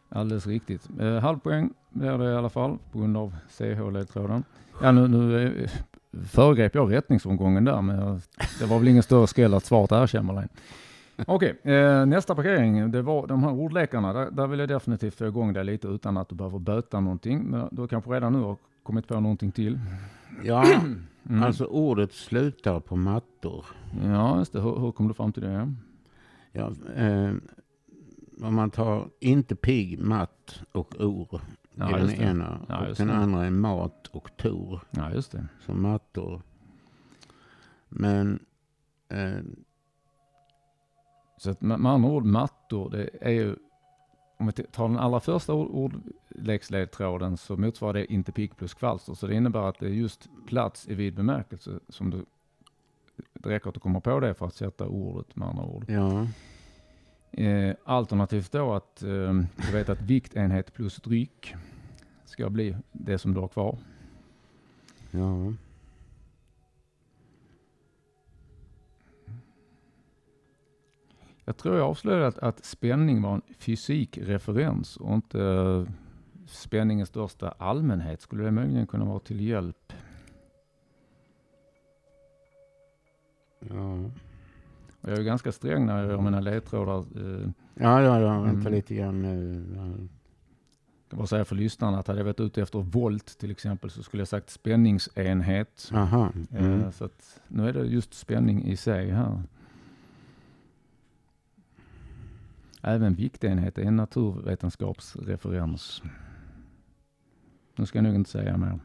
alldeles 0.09 0.47
riktigt. 0.47 0.89
Eh, 0.99 1.19
halvpoäng 1.19 1.73
blir 1.89 2.17
det 2.17 2.31
i 2.31 2.35
alla 2.35 2.49
fall 2.49 2.77
på 2.91 2.99
grund 2.99 3.17
av 3.17 3.35
CH-ledtråden. 3.49 4.43
Ja, 4.81 4.91
nu, 4.91 5.07
nu 5.07 5.47
eh, 5.63 5.69
föregrep 6.23 6.75
jag 6.75 6.93
rättningsomgången 6.93 7.65
där, 7.65 7.81
men 7.81 8.21
det 8.59 8.65
var 8.65 8.79
väl 8.79 8.87
ingen 8.87 9.03
större 9.03 9.27
skräll 9.27 9.53
att 9.53 9.65
svaret 9.65 9.91
är 9.91 10.07
Chamberlain. 10.07 10.49
Okej, 11.27 11.59
eh, 11.63 12.05
nästa 12.05 12.35
parkering, 12.35 12.91
det 12.91 13.01
var 13.01 13.27
de 13.27 13.43
här 13.43 13.51
ordlekarna. 13.51 14.13
Där, 14.13 14.31
där 14.31 14.47
vill 14.47 14.59
jag 14.59 14.69
definitivt 14.69 15.15
få 15.15 15.25
igång 15.27 15.53
dig 15.53 15.63
lite 15.63 15.87
utan 15.87 16.17
att 16.17 16.29
du 16.29 16.35
behöver 16.35 16.59
böta 16.59 16.99
någonting. 16.99 17.39
Men 17.43 17.67
du 17.71 17.87
kanske 17.87 18.09
redan 18.11 18.33
nu 18.33 18.39
har 18.39 18.57
kommit 18.83 19.07
på 19.07 19.19
någonting 19.19 19.51
till. 19.51 19.79
Ja, 20.43 20.65
Mm. 21.29 21.43
alltså 21.43 21.65
ordet 21.65 22.13
slutar 22.13 22.79
på 22.79 22.95
mattor. 22.95 23.65
Ja, 24.03 24.37
just 24.39 24.53
det. 24.53 24.61
Hur, 24.61 24.79
hur 24.79 24.91
kom 24.91 25.07
du 25.07 25.13
fram 25.13 25.33
till 25.33 25.43
det? 25.43 25.73
Ja, 26.51 26.71
eh, 26.95 27.31
om 28.41 28.55
man 28.55 28.71
tar 28.71 29.07
inte 29.19 29.55
pigg, 29.55 29.99
matt 29.99 30.61
och 30.71 30.95
or. 30.99 31.41
Ja, 31.75 31.99
i 31.99 32.01
den 32.01 32.21
ena. 32.21 32.59
Ja, 32.69 32.87
och 32.89 32.95
den 32.95 33.07
det. 33.07 33.13
andra 33.13 33.45
är 33.45 33.49
mat 33.51 34.07
och 34.07 34.37
tor. 34.37 34.81
Ja, 34.91 35.11
just 35.13 35.31
det. 35.31 35.47
Som 35.65 35.81
mattor. 35.81 36.41
Men 37.89 38.39
eh, 39.09 39.37
Så 41.37 41.49
att 41.49 41.61
med, 41.61 41.85
andra 41.85 42.09
ord, 42.09 42.25
mattor, 42.25 42.89
det 42.89 43.09
är 43.21 43.31
ju, 43.31 43.55
om 44.37 44.45
vi 44.47 44.51
tar 44.51 44.87
den 44.87 44.97
allra 44.97 45.19
första 45.19 45.53
ord, 45.53 45.93
ordleksledtråden 46.35 47.37
så 47.37 47.57
motsvarar 47.57 47.93
det 47.93 48.13
inte 48.13 48.31
pigg 48.31 48.57
plus 48.57 48.73
kvalster. 48.73 49.13
Så 49.13 49.27
det 49.27 49.35
innebär 49.35 49.69
att 49.69 49.79
det 49.79 49.85
är 49.85 49.89
just 49.89 50.29
plats 50.47 50.87
i 50.87 50.93
vid 50.93 51.15
bemärkelse 51.15 51.79
som 51.89 52.09
du, 52.09 52.25
det 53.33 53.49
räcker 53.49 53.67
att 53.69 53.73
du 53.73 53.79
kommer 53.79 53.99
på 53.99 54.19
det 54.19 54.33
för 54.33 54.45
att 54.45 54.55
sätta 54.55 54.87
ordet 54.87 55.35
med 55.35 55.47
andra 55.47 55.63
ord. 55.63 55.85
ja, 55.87 56.27
Eh, 57.37 57.75
alternativt 57.83 58.51
då 58.51 58.73
att 58.73 59.03
eh, 59.03 59.33
du 59.55 59.71
vet 59.73 59.89
att 59.89 60.01
viktenhet 60.01 60.73
plus 60.73 60.95
dryck 60.95 61.55
ska 62.25 62.49
bli 62.49 62.75
det 62.91 63.17
som 63.17 63.33
du 63.33 63.39
har 63.39 63.47
kvar. 63.47 63.77
ja. 65.11 65.53
Jag 71.47 71.57
tror 71.57 71.77
jag 71.77 71.89
avslöjade 71.89 72.27
att, 72.27 72.37
att 72.37 72.65
spänning 72.65 73.21
var 73.21 73.33
en 73.33 73.41
fysikreferens 73.59 74.97
och 74.97 75.13
inte 75.13 75.41
eh, 75.41 75.93
spänning 76.47 77.01
i 77.01 77.05
största 77.05 77.49
allmänhet. 77.49 78.21
Skulle 78.21 78.43
det 78.43 78.51
möjligen 78.51 78.87
kunna 78.87 79.05
vara 79.05 79.19
till 79.19 79.41
hjälp? 79.41 79.93
Och 85.05 85.11
jag 85.11 85.19
är 85.19 85.23
ganska 85.23 85.51
sträng 85.51 85.85
när 85.85 85.97
jag 85.97 86.07
gör 86.11 86.21
mina 86.21 86.39
ledtrådar. 86.39 86.97
Eh, 86.97 87.49
ja, 87.75 88.01
ja, 88.01 88.19
ja 88.19 88.41
vänta 88.41 88.59
Mm. 88.61 88.73
lite 88.73 88.95
grann 88.95 89.23
jag 89.23 89.63
kan 91.09 91.17
bara 91.17 91.27
säga 91.27 91.45
för 91.45 91.55
lyssnarna 91.55 91.99
att 91.99 92.07
hade 92.07 92.19
jag 92.19 92.25
varit 92.25 92.39
ute 92.39 92.61
efter 92.61 92.79
volt 92.79 93.25
till 93.37 93.51
exempel 93.51 93.89
så 93.89 94.03
skulle 94.03 94.21
jag 94.21 94.27
sagt 94.27 94.49
spänningsenhet. 94.49 95.91
Aha. 95.93 96.31
Mm. 96.51 96.81
Eh, 96.81 96.91
så 96.91 97.05
att 97.05 97.41
nu 97.47 97.69
är 97.69 97.73
det 97.73 97.85
just 97.85 98.13
spänning 98.13 98.63
i 98.63 98.77
sig 98.77 99.11
här. 99.11 99.41
Även 102.81 103.15
viktenhet 103.15 103.77
är 103.77 103.83
en 103.83 103.95
naturvetenskapsreferens. 103.95 106.03
Nu 107.75 107.85
ska 107.85 107.97
jag 107.97 108.03
nog 108.03 108.15
inte 108.15 108.29
säga 108.29 108.57
mer. 108.57 108.79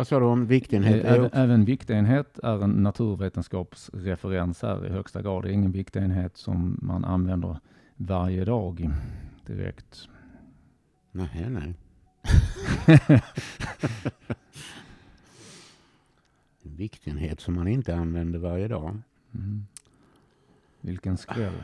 Vad 0.00 0.06
sa 0.06 0.18
du 0.18 0.24
om 0.24 0.46
viktenhet? 0.46 1.04
Eh, 1.04 1.12
Även, 1.12 1.30
även 1.32 1.64
viktenhet 1.64 2.38
är 2.38 2.64
en 2.64 2.70
naturvetenskapsreferens 2.70 4.62
här 4.62 4.86
i 4.86 4.88
högsta 4.88 5.22
grad. 5.22 5.42
Det 5.42 5.48
är 5.48 5.52
ingen 5.52 5.72
viktenhet 5.72 6.36
som 6.36 6.78
man 6.82 7.04
använder 7.04 7.58
varje 7.96 8.44
dag 8.44 8.90
direkt. 9.46 10.08
Nej, 11.12 11.46
nej. 11.50 11.74
En 16.62 16.76
viktenhet 16.76 17.40
som 17.40 17.54
man 17.54 17.68
inte 17.68 17.96
använder 17.96 18.38
varje 18.38 18.68
dag. 18.68 18.98
Mm. 19.34 19.66
Vilken 20.80 21.16
skräll. 21.16 21.62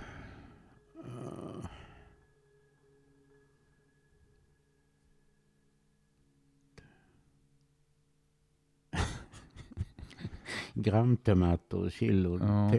Gramtemattor, 10.79 11.91
kilo, 11.91 12.39
Ja. 12.39 12.75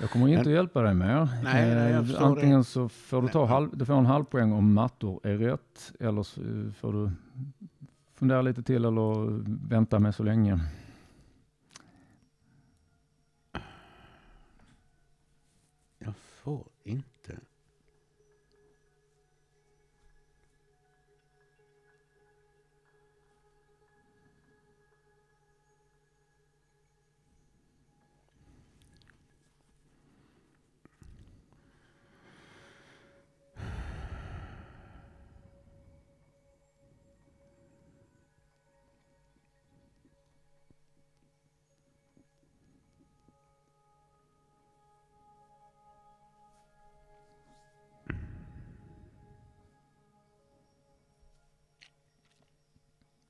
Jag 0.00 0.10
kommer 0.10 0.28
inte 0.28 0.40
att 0.40 0.46
hjälpa 0.46 0.82
dig 0.82 0.94
mer. 0.94 1.28
Nej, 1.44 1.74
nej, 1.74 1.90
jag 1.92 2.00
Eh, 2.00 2.04
förstår 2.04 2.24
Antingen 2.26 2.58
det. 2.58 2.64
så 2.64 2.88
får 2.88 3.22
du, 3.22 3.28
ta 3.28 3.44
halv, 3.46 3.76
du 3.76 3.84
får 3.86 3.94
en 3.94 4.06
halv 4.06 4.24
poäng 4.24 4.52
om 4.52 4.72
mattor 4.72 5.20
är 5.22 5.36
rätt. 5.38 5.92
Eller 6.00 6.22
så 6.22 6.40
får 6.78 6.92
du 6.92 7.10
fundera 8.14 8.42
lite 8.42 8.62
till 8.62 8.84
eller 8.84 9.30
vänta 9.68 9.98
med 9.98 10.14
så 10.14 10.22
länge. 10.22 10.60
Jag 15.98 16.14
får 16.16 16.66
inte. 16.84 17.36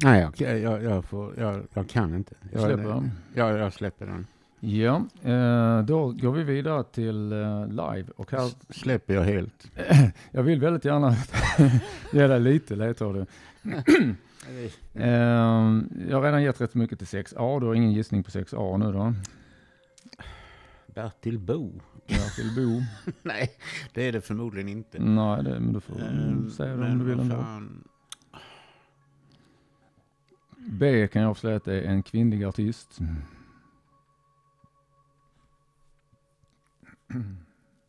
Nej, 0.02 0.28
jag, 0.38 0.58
jag, 0.60 0.82
jag, 0.82 1.04
får, 1.04 1.34
jag, 1.38 1.62
jag 1.74 1.88
kan 1.88 2.14
inte. 2.14 2.34
Jag, 2.52 2.62
Släpper 2.62 2.88
den? 2.88 3.10
Ja, 3.34 3.56
jag 3.58 3.72
släpper 3.72 4.06
den. 4.06 4.26
Ja, 4.62 4.96
eh, 5.22 5.82
då 5.84 6.12
går 6.12 6.32
vi 6.32 6.42
vidare 6.44 6.84
till 6.84 7.32
eh, 7.32 7.66
live 7.68 8.04
och 8.16 8.32
här, 8.32 8.50
Släpper 8.72 9.14
jag 9.14 9.22
helt. 9.24 9.70
jag 10.30 10.42
vill 10.42 10.60
väldigt 10.60 10.84
gärna 10.84 11.16
ge 12.12 12.26
dig 12.26 12.40
lite 12.40 12.76
ledtråd. 12.76 13.26
Eh, 14.94 15.08
jag 16.08 16.16
har 16.16 16.22
redan 16.22 16.42
gett 16.42 16.60
rätt 16.60 16.74
mycket 16.74 16.98
till 16.98 17.06
6A, 17.06 17.60
du 17.60 17.66
har 17.66 17.74
ingen 17.74 17.92
gissning 17.92 18.22
på 18.22 18.30
6A 18.30 18.78
nu 18.78 18.92
då? 18.92 19.14
Bertil 20.94 21.38
Bo. 21.38 21.72
Bertil 22.08 22.50
Bo? 22.56 22.82
Nej, 23.22 23.50
det 23.94 24.08
är 24.08 24.12
det 24.12 24.20
förmodligen 24.20 24.68
inte. 24.68 24.98
Nej, 25.02 25.42
det, 25.44 25.60
men 25.60 25.72
du 25.72 25.80
får 25.80 26.00
Ehm, 26.02 26.50
säga 26.50 26.70
det 26.70 26.76
men 26.76 26.92
om 26.92 26.98
du 26.98 27.04
vill 27.04 27.20
ändå. 27.20 27.36
fan. 27.36 27.84
B 30.66 31.09
kan 31.09 31.23
jag 31.23 31.31
avslöja 31.31 31.57
att 31.57 31.64
det 31.64 31.81
är 31.81 31.90
en 31.90 32.03
kvinnlig 32.03 32.44
artist. 32.44 32.99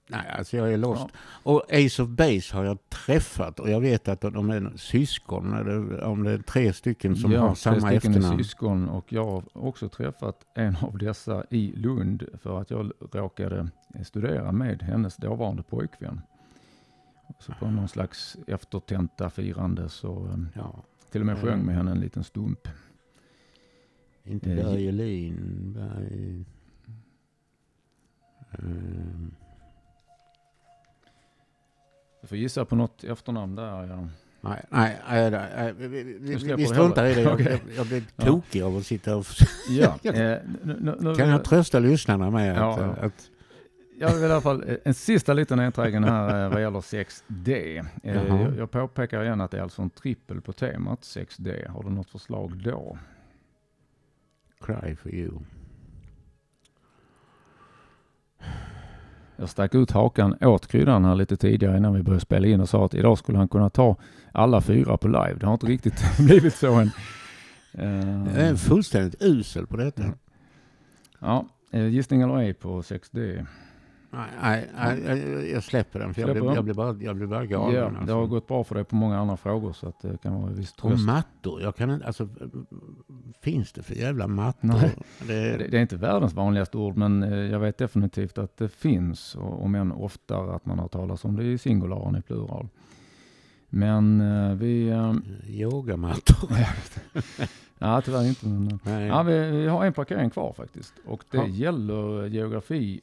Nej, 0.08 0.30
alltså 0.38 0.58
jag 0.58 0.74
är 0.74 0.78
lost. 0.78 1.06
Ja. 1.14 1.20
Och 1.52 1.64
Ace 1.74 2.04
of 2.04 2.10
Base 2.10 2.56
har 2.56 2.64
jag 2.64 2.90
träffat 2.90 3.60
och 3.60 3.70
jag 3.70 3.82
vet 3.82 4.08
att 4.08 4.22
de 4.22 4.50
är 4.50 4.72
syskon, 4.76 5.54
eller 5.54 6.02
om 6.04 6.24
det 6.24 6.32
är 6.32 6.38
tre 6.38 6.74
stycken 6.74 7.16
som 7.16 7.32
ja, 7.32 7.42
har 7.42 7.48
tre 7.50 7.56
samma 7.56 7.76
stycken 7.76 7.94
är 7.94 7.98
efternamn. 7.98 8.44
syskon 8.44 8.90
och 8.90 9.14
jag 9.14 9.26
har 9.26 9.44
också 9.54 9.90
träffat 9.90 10.46
en 10.56 10.78
av 10.82 10.98
dessa 10.98 11.46
i 11.50 11.74
Lund 11.76 12.24
för 12.42 12.62
att 12.62 12.70
jag 12.70 12.92
råkade 13.12 13.70
studera 14.04 14.52
med 14.52 14.82
hennes 14.82 15.16
dåvarande 15.16 15.64
pojkvän. 15.64 16.22
Så 17.40 17.54
på 17.60 17.68
någon 17.68 17.88
slags 17.88 18.38
eftertenta 18.48 19.30
firande 19.30 19.90
så 19.90 20.40
Ja, 20.56 20.84
till 21.12 21.22
och 21.22 21.26
med 21.26 21.38
Ja. 21.38 21.42
sjöng 21.42 21.66
med 21.66 21.76
henne 21.76 21.92
en 21.92 22.00
liten 22.00 22.24
stump. 22.24 22.68
inte 24.24 24.52
Eh, 24.52 24.64
Börje 24.64 24.92
Lin, 24.92 25.74
Berg... 25.76 26.46
Ehm, 28.52 29.32
Du 32.22 32.28
får 32.28 32.38
gissa 32.38 32.66
på 32.66 32.76
något 32.76 33.04
efternamn 33.04 33.56
där. 33.56 33.88
Ja. 33.88 34.08
nej, 34.42 34.66
nej, 34.70 34.98
nej, 35.10 35.32
nej, 35.32 35.74
vi, 35.74 35.88
vi, 35.88 36.54
vi, 36.56 36.66
struntar 36.66 37.06
i 37.06 37.14
det. 37.14 37.22
Jag, 37.22 37.34
Okej. 37.34 37.62
jag, 37.68 37.76
jag 37.78 37.88
blir 37.88 38.04
Ja. 38.16 38.26
tokig 38.26 38.62
av 38.62 38.78
att 38.78 38.86
sitta 38.86 39.16
och... 39.18 39.26
Ja, 39.70 39.98
eh, 40.12 40.38
Kan 41.18 41.30
jag 41.30 41.44
trösta 41.44 41.80
lyssnarna 41.80 42.30
med 42.30 42.58
Ja, 42.58 42.74
att, 42.74 42.80
ja. 42.80 43.06
att 43.06 43.30
Jag 44.02 44.14
vill 44.14 44.24
i 44.24 44.26
alla 44.26 44.42
fall 44.42 44.64
eh, 44.70 44.76
en 44.84 44.94
sista 44.94 45.34
liten 45.34 45.60
enträgen 45.60 46.04
här 46.04 46.44
eh, 46.44 46.52
vad 46.52 46.62
gäller 46.62 46.80
6D. 46.80 47.86
Eh, 48.04 48.16
Jaha. 48.16 48.54
Jag, 48.58 48.72
påpekar 48.72 49.24
igen 49.24 49.42
att 49.42 49.52
det 49.52 49.58
är 49.58 49.62
alltså 49.62 49.82
en 49.82 49.90
trippel 49.90 50.42
på 50.42 50.54
temat 50.54 51.02
6D. 51.02 51.70
Har 51.70 51.84
du 51.84 51.90
något 51.90 52.10
förslag 52.10 52.62
då? 52.64 52.98
cry 54.60 54.96
for 54.96 55.14
you. 55.14 55.32
Jag 59.36 59.50
stack 59.50 59.76
ut 59.76 59.92
hakan 59.92 60.38
åt 60.42 60.68
kryddan 60.68 61.06
här 61.06 61.16
lite 61.16 61.38
tidigare 61.38 61.78
innan 61.78 61.94
vi 61.94 62.04
började 62.04 62.22
spela 62.22 62.48
in 62.48 62.62
och 62.62 62.70
sa 62.70 62.86
att 62.86 62.94
idag 62.94 63.18
skulle 63.18 63.38
han 63.38 63.48
kunna 63.48 63.70
ta 63.70 63.96
alla 64.32 64.62
fyra 64.62 64.98
på 64.98 65.08
live. 65.08 65.36
Det 65.40 65.46
har 65.46 65.54
inte 65.54 65.66
riktigt 65.66 66.04
blivit 66.20 66.56
så 66.56 66.74
än. 66.74 66.92
Jag 68.36 68.48
är 68.48 68.56
fullständigt 68.56 69.22
usel 69.22 69.68
på 69.68 69.78
detta. 69.78 70.04
Ja, 71.20 71.46
gissning 71.72 72.22
eller 72.22 72.38
ej 72.38 72.54
på 72.54 72.82
6D? 72.82 73.46
Nej, 74.42 74.70
jag, 75.06 75.50
jag 75.50 75.64
släpper 75.64 76.00
den 76.00 76.14
för 76.14 76.22
jag 76.22 76.28
Släpper 76.28 76.42
blir, 76.42 76.56
jag 76.56 76.64
blir 76.64 76.74
bara, 76.74 76.96
jag 77.00 77.16
blir 77.16 77.28
bara 77.28 77.46
galen. 77.46 77.76
Ja, 77.76 77.86
alltså. 77.86 78.06
det 78.06 78.14
har 78.14 78.28
gått 78.28 78.48
bra 78.48 78.64
för 78.64 78.76
dig 78.76 78.84
på 78.84 78.96
många 78.96 79.20
andra 79.20 79.38
frågor 79.38 79.74
så 79.74 79.88
att 79.88 80.00
det 80.02 80.18
kan 80.24 80.42
vara 80.42 80.52
viss 80.52 80.72
Och 80.74 80.78
tröst. 80.90 81.06
mattor, 81.06 81.62
jag 81.62 81.76
kan 81.76 81.92
inte, 81.92 82.06
alltså 82.06 82.28
finns 83.42 83.74
det 83.74 83.84
för 83.84 83.96
jävla 83.96 84.28
mattor? 84.28 84.68
Nej. 84.68 84.96
Det, 85.28 85.58
Det, 85.58 85.68
det 85.68 85.78
är 85.78 85.82
inte 85.82 85.96
världens 85.98 86.34
vanligaste 86.34 86.78
ord, 86.78 86.98
men 86.98 87.24
eh, 87.24 87.34
jag 87.40 87.60
vet 87.60 87.78
definitivt 87.78 88.38
att 88.38 88.58
det 88.58 88.70
finns, 88.70 89.36
och, 89.36 89.64
om 89.64 89.76
än 89.76 89.92
oftare 89.92 90.56
att 90.56 90.66
man 90.66 90.80
har 90.80 90.88
talat 90.88 91.26
om 91.26 91.36
det 91.36 91.44
i 91.44 91.58
singular 91.58 92.08
än 92.08 92.16
i 92.16 92.22
plural. 92.22 92.68
Men 93.70 94.22
eh, 94.22 94.54
vi... 94.56 94.90
eh, 94.90 95.14
yogamattor. 95.48 96.50
ja, 97.80 98.02
tyvärr 98.02 98.28
inte. 98.30 98.48
Men, 98.48 98.80
Nej. 98.84 99.08
ja, 99.08 99.24
vi, 99.24 99.40
vi 99.52 99.68
har 99.68 99.86
en 99.86 99.94
parkering 99.94 100.30
kvar 100.30 100.54
faktiskt. 100.54 100.94
Och 101.06 101.24
det 101.32 101.38
Ja. 101.38 101.48
gäller 101.48 102.26
geografi. 102.28 103.02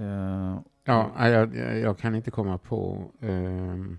Eh, 0.00 0.60
Ja, 0.84 1.28
jag, 1.28 1.56
jag, 1.56 1.78
jag 1.78 1.98
kan 1.98 2.14
inte 2.14 2.30
komma 2.30 2.58
på... 2.58 3.10
ehm, 3.20 3.98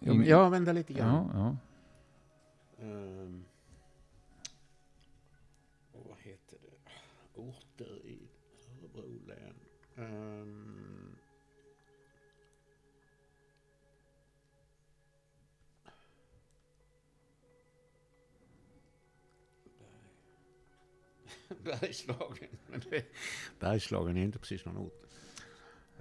Jo, 0.00 0.14
men- 0.14 0.26
ja, 0.26 0.48
vänta 0.48 0.72
lite 0.72 0.92
grann. 0.92 1.30
ja, 1.34 1.56
ja. 2.78 2.86
Ehm, 2.86 3.44
vad 5.92 6.16
heter 6.18 6.58
det? 6.62 6.90
Orter 7.40 8.06
i 8.06 8.28
Örebro 8.82 9.20
län. 9.26 9.54
Ehm, 9.96 11.16
Bergslagen. 21.64 22.48
Men 22.66 22.82
det, 22.90 23.04
Bergslagen 23.60 24.16
är 24.16 24.22
inte 24.22 24.38
precis 24.38 24.64
någon 24.64 24.76
ort. 24.78 25.06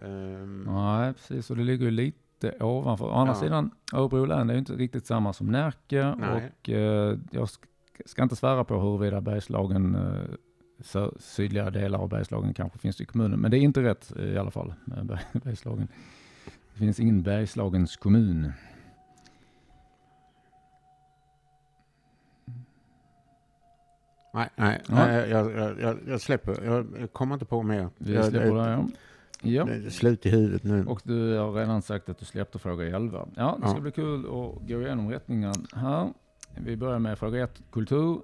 Ehm, 0.05 0.63
Nej, 0.67 1.13
precis. 1.13 1.49
Och 1.49 1.57
det 1.57 1.63
ligger 1.63 1.85
ju 1.85 1.91
lite 1.91 2.51
ovanför. 2.63 3.05
Å 3.05 3.11
andra 3.11 3.33
Ja. 3.33 3.39
sidan, 3.39 3.71
Örebro 3.93 4.25
län 4.25 4.49
är 4.49 4.53
ju 4.53 4.59
inte 4.59 4.73
riktigt 4.73 5.05
samma 5.05 5.33
som 5.33 5.47
Närke. 5.47 6.15
Nej. 6.17 6.51
Och 6.61 6.69
eh, 6.69 7.17
jag 7.31 7.45
sk- 7.45 7.65
ska 8.05 8.23
inte 8.23 8.35
svära 8.35 8.63
på 8.63 8.79
huruvida 8.81 9.21
Bergslagen, 9.21 9.95
eh, 9.95 11.07
sydliga 11.19 11.69
delar 11.69 11.99
av 11.99 12.09
Bergslagen 12.09 12.53
kanske 12.53 12.79
finns 12.79 13.01
i 13.01 13.05
kommunen. 13.05 13.39
Men 13.39 13.51
det 13.51 13.57
är 13.57 13.61
inte 13.61 13.83
rätt 13.83 14.13
eh, 14.17 14.23
i 14.25 14.37
alla 14.37 14.51
fall 14.51 14.73
Bergslagen. 15.43 15.87
Det 16.73 16.79
finns 16.79 16.99
ingen 16.99 17.21
Bergslagens 17.23 17.97
kommun. 17.97 18.51
Nej, 24.33 24.49
nej, 24.55 24.81
nej 24.89 25.29
jag, 25.29 25.51
jag, 25.51 25.79
jag, 25.81 25.97
jag 26.07 26.21
släpper. 26.21 26.63
Jag, 26.63 27.13
kommer 27.13 27.33
inte 27.35 27.45
på 27.45 27.63
mer. 27.63 27.89
Vi 27.97 28.23
släpper 28.23 28.55
det, 28.55 28.71
ja. 28.71 28.85
Ja. 29.41 29.63
det 29.63 29.73
är 29.85 29.89
slut 29.89 30.25
i 30.25 30.29
huvudet 30.29 30.63
nu. 30.63 30.85
Och 30.85 31.01
du 31.03 31.37
har 31.37 31.53
redan 31.53 31.81
sagt 31.81 32.09
att 32.09 32.19
du 32.19 32.25
släppte 32.25 32.59
fråga 32.59 32.95
11. 32.95 33.27
Ja, 33.35 33.57
det 33.61 33.67
ska 33.67 33.77
Ja. 33.77 33.81
bli 33.81 33.91
kul 33.91 34.19
att 34.19 34.67
gå 34.67 34.81
igenom 34.81 35.09
rättningen 35.11 35.53
här. 35.75 36.09
Vi 36.57 36.77
börjar 36.77 36.99
med 36.99 37.17
fråga 37.19 37.43
1, 37.43 37.61
kultur. 37.71 38.21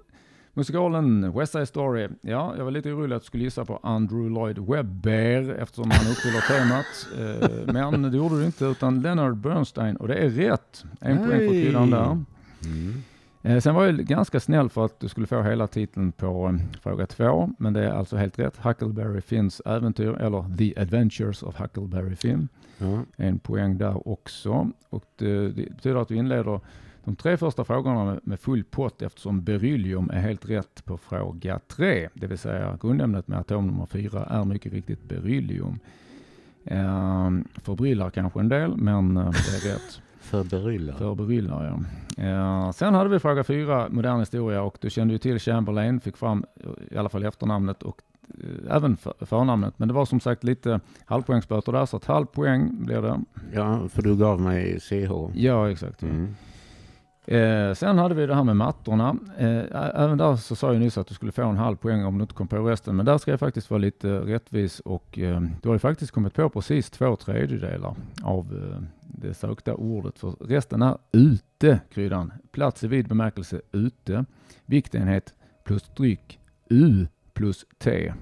Musikalen 0.54 1.32
West 1.32 1.52
Side 1.52 1.68
Story. 1.68 2.08
Ja, 2.20 2.54
jag 2.56 2.64
var 2.64 2.70
lite 2.70 2.90
orolig 2.92 3.16
att 3.16 3.22
du 3.22 3.26
skulle 3.26 3.44
gissa 3.44 3.64
på 3.64 3.80
Andrew 3.82 4.28
Lloyd 4.34 4.58
Webber 4.58 5.54
eftersom 5.54 5.90
han 5.90 6.10
uppfyller 6.10 6.40
temat. 6.40 6.86
Eh, 7.66 7.72
Men 7.72 8.02
det 8.10 8.16
gjorde 8.16 8.38
du 8.38 8.44
inte 8.46 8.64
utan 8.64 9.02
Leonard 9.02 9.36
Bernstein 9.36 9.96
och 9.96 10.08
det 10.08 10.14
är 10.14 10.28
rätt. 10.30 10.84
En 11.00 11.16
poäng 11.16 11.28
för 11.38 11.48
kryddan 11.48 11.90
där. 11.90 12.04
Mm. 12.06 12.24
Eh, 13.46 13.60
Sen 13.60 13.74
var 13.74 13.84
jag 13.84 13.96
ganska 13.96 14.40
snäll 14.40 14.68
för 14.68 14.84
att 14.84 15.00
du 15.00 15.08
skulle 15.08 15.26
få 15.26 15.42
hela 15.42 15.66
titeln 15.66 16.12
på 16.12 16.48
eh, 16.48 16.80
fråga 16.80 17.06
två, 17.06 17.50
men 17.58 17.72
det 17.72 17.84
är 17.84 17.90
alltså 17.90 18.16
helt 18.16 18.38
rätt. 18.38 18.56
Huckleberry 18.56 19.20
Finns 19.20 19.60
äventyr, 19.60 20.08
eller 20.20 20.56
The 20.56 20.80
Adventures 20.80 21.42
of 21.42 21.60
Huckleberry 21.60 22.16
Finn. 22.16 22.48
Ja. 22.78 23.02
En 23.16 23.38
poäng 23.38 23.78
där 23.78 24.08
också. 24.08 24.70
Och 24.88 25.04
det, 25.16 25.48
det 25.48 25.70
betyder 25.70 25.96
att 25.96 26.10
vi 26.10 26.16
inleder 26.16 26.60
de 27.04 27.16
tre 27.16 27.36
första 27.36 27.64
frågorna 27.64 28.04
med, 28.04 28.20
med 28.22 28.40
full 28.40 28.64
pott 28.64 29.02
eftersom 29.02 29.42
beryllium 29.42 30.10
är 30.10 30.20
helt 30.20 30.50
rätt 30.50 30.84
på 30.84 30.98
fråga 30.98 31.60
tre. 31.68 32.08
Det 32.14 32.26
vill 32.26 32.38
säga 32.38 32.78
grundämnet 32.80 33.28
med 33.28 33.38
atom 33.38 33.66
nummer 33.66 33.86
fyra 33.86 34.24
är 34.24 34.44
mycket 34.44 34.72
riktigt 34.72 35.08
beryllium. 35.08 35.78
Ehm, 36.64 37.44
förbryllar 37.54 38.10
kanske 38.10 38.40
en 38.40 38.48
del, 38.48 38.76
men 38.76 39.16
eh, 39.16 39.30
det 39.30 39.68
är 39.68 39.72
rätt. 39.72 40.00
För 40.26 40.44
beryllar. 40.44 40.94
För 40.94 41.14
beryllar, 41.14 41.64
ja. 41.64 41.80
Eh, 42.24 42.70
sen 42.72 42.94
hade 42.94 43.10
vi 43.10 43.18
fråga 43.18 43.44
fyra, 43.44 43.88
modern 43.90 44.20
historia, 44.20 44.62
och 44.62 44.78
du 44.80 44.90
kände 44.90 45.12
ju 45.14 45.18
till 45.18 45.38
Chamberlain, 45.38 46.00
fick 46.00 46.16
fram 46.16 46.44
eh, 46.56 46.94
i 46.94 46.98
alla 46.98 47.08
fall 47.08 47.24
efternamnet 47.24 47.82
och 47.82 48.02
eh, 48.28 48.76
även 48.76 48.96
för, 48.96 49.14
förnamnet. 49.20 49.74
Men 49.76 49.88
det 49.88 49.94
var 49.94 50.06
som 50.06 50.20
sagt 50.20 50.44
lite 50.44 50.80
halvpoängsböter 51.04 51.72
där, 51.72 51.86
så 51.86 51.96
att 51.96 52.04
halv 52.04 52.26
poäng 52.26 52.70
blir 52.84 53.02
det. 53.02 53.20
Ja, 53.52 53.88
för 53.88 54.02
du 54.02 54.16
gav 54.16 54.40
mig 54.40 54.80
CH. 54.80 55.12
Ja, 55.34 55.70
exakt. 55.70 56.02
Mm. 56.02 56.34
Eh, 57.26 57.74
sen 57.74 57.98
hade 57.98 58.14
vi 58.14 58.26
det 58.26 58.34
här 58.34 58.44
med 58.44 58.56
mattorna. 58.56 59.16
Eh, 59.38 59.62
även 59.94 60.18
där 60.18 60.36
så 60.36 60.56
sa 60.56 60.72
jag 60.72 60.80
nyss 60.80 60.98
att 60.98 61.06
du 61.06 61.14
skulle 61.14 61.32
få 61.32 61.42
en 61.42 61.56
halv 61.56 61.76
poäng 61.76 62.04
om 62.04 62.18
du 62.18 62.22
inte 62.22 62.34
kom 62.34 62.48
på 62.48 62.68
resten. 62.68 62.96
Men 62.96 63.06
där 63.06 63.18
ska 63.18 63.30
jag 63.30 63.40
faktiskt 63.40 63.70
vara 63.70 63.78
lite 63.78 64.18
rättvis 64.18 64.80
och 64.80 65.18
eh, 65.18 65.40
du 65.62 65.68
har 65.68 65.74
ju 65.74 65.78
faktiskt 65.78 66.12
kommit 66.12 66.34
på 66.34 66.48
precis 66.48 66.90
två 66.90 67.16
tredjedelar 67.16 67.94
av 68.22 68.46
eh, 68.54 68.82
det 69.00 69.34
sökta 69.34 69.74
ordet. 69.74 70.18
För 70.18 70.30
resten 70.40 70.82
är 70.82 70.98
ute, 71.12 71.80
kryddan. 71.94 72.32
Plats 72.52 72.84
i 72.84 72.88
vid 72.88 73.08
bemärkelse 73.08 73.60
ute. 73.72 74.24
Viktenhet 74.66 75.34
plus 75.64 75.82
dryck 75.96 76.38
U 76.68 77.06
plus 77.34 77.64
T. 77.78 78.12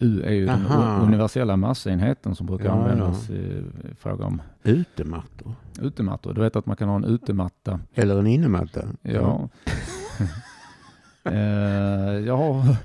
U 0.00 0.22
är 0.22 0.32
ju 0.32 0.46
den 0.46 0.66
Aha. 0.66 1.00
u- 1.00 1.06
universella 1.06 1.56
massenheten 1.56 2.34
som 2.34 2.46
brukar 2.46 2.64
Ja, 2.64 2.70
ja. 2.70 2.80
användas 2.82 3.30
i 3.30 3.62
fråga 3.98 4.24
om 4.24 4.42
Utemattor. 4.62 5.54
utemattor. 5.80 6.34
Du 6.34 6.40
vet 6.40 6.56
att 6.56 6.66
man 6.66 6.76
kan 6.76 6.88
ha 6.88 6.96
en 6.96 7.04
utematta 7.04 7.80
Eller 7.94 8.18
en 8.18 8.26
innematta. 8.26 8.80
Ja. 9.02 9.48
Eh, 11.24 12.18
jag 12.26 12.36
har, 12.36 12.76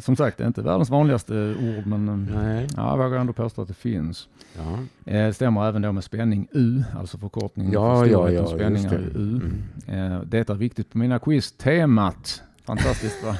som 0.00 0.16
sagt, 0.16 0.38
det 0.38 0.44
är 0.44 0.46
inte 0.48 0.62
världens 0.62 0.90
vanligaste 0.90 1.54
ord, 1.60 1.86
men 1.86 2.08
eh, 2.08 2.42
Nej. 2.42 2.66
ja, 2.76 2.90
jag 2.90 3.04
vågar 3.04 3.18
ändå 3.18 3.32
påstå 3.32 3.62
att 3.62 3.68
det 3.68 3.74
finns. 3.74 4.28
Ja. 4.56 4.72
Eh, 5.12 5.26
Det 5.26 5.34
stämmer 5.34 5.68
även 5.68 5.82
då 5.82 5.92
med 5.92 6.04
spänning 6.04 6.48
U, 6.52 6.82
alltså 6.98 7.18
förkortningen 7.18 7.72
Ja, 7.72 7.96
för 8.00 8.06
ja, 8.06 8.18
storhet 8.18 8.34
ja, 8.36 8.42
och 8.42 8.48
spänning 8.48 8.82
just 8.82 8.94
är 8.94 8.98
det. 8.98 9.18
U. 9.18 9.40
Mm. 9.88 10.12
Eh, 10.12 10.20
Det 10.20 10.50
är 10.50 10.54
viktigt 10.54 10.92
på 10.92 10.98
mina 10.98 11.18
quiz. 11.18 11.52
Temat, 11.52 12.42
fantastiskt 12.64 13.24
va? 13.24 13.36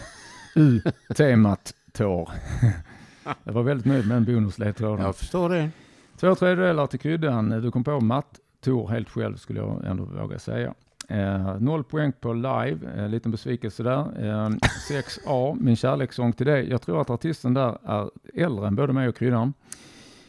U, 0.54 0.80
temat, 1.16 1.74
tår. 1.92 2.30
Jag 3.44 3.52
var 3.52 3.62
väldigt 3.62 3.86
nöjd 3.86 4.08
med 4.08 4.16
den 4.16 4.24
bonusledtråden. 4.24 5.04
Jag 5.04 5.16
förstår 5.16 5.48
det. 5.48 5.70
Två 6.16 6.34
tredjedelar 6.34 6.86
till 6.86 6.98
kryddan. 7.00 7.48
Du 7.50 7.70
kom 7.70 7.84
på 7.84 8.00
matt, 8.00 8.38
Tor 8.60 8.88
helt 8.88 9.08
själv 9.10 9.36
skulle 9.36 9.60
jag 9.60 9.84
ändå 9.86 10.04
våga 10.04 10.38
säga. 10.38 10.74
Eh, 11.08 11.60
noll 11.60 11.84
poäng 11.84 12.12
på 12.20 12.32
live, 12.32 12.78
eh, 12.96 13.08
liten 13.08 13.30
besvikelse 13.32 13.82
där. 13.82 13.98
Eh, 13.98 14.50
6A, 14.88 15.56
min 15.60 15.76
kärlekssång 15.76 16.32
till 16.32 16.46
dig. 16.46 16.70
Jag 16.70 16.82
tror 16.82 17.00
att 17.00 17.10
artisten 17.10 17.54
där 17.54 17.78
är 17.84 18.10
äldre 18.34 18.66
än 18.66 18.76
både 18.76 18.92
mig 18.92 19.08
och 19.08 19.16
kryddan. 19.16 19.52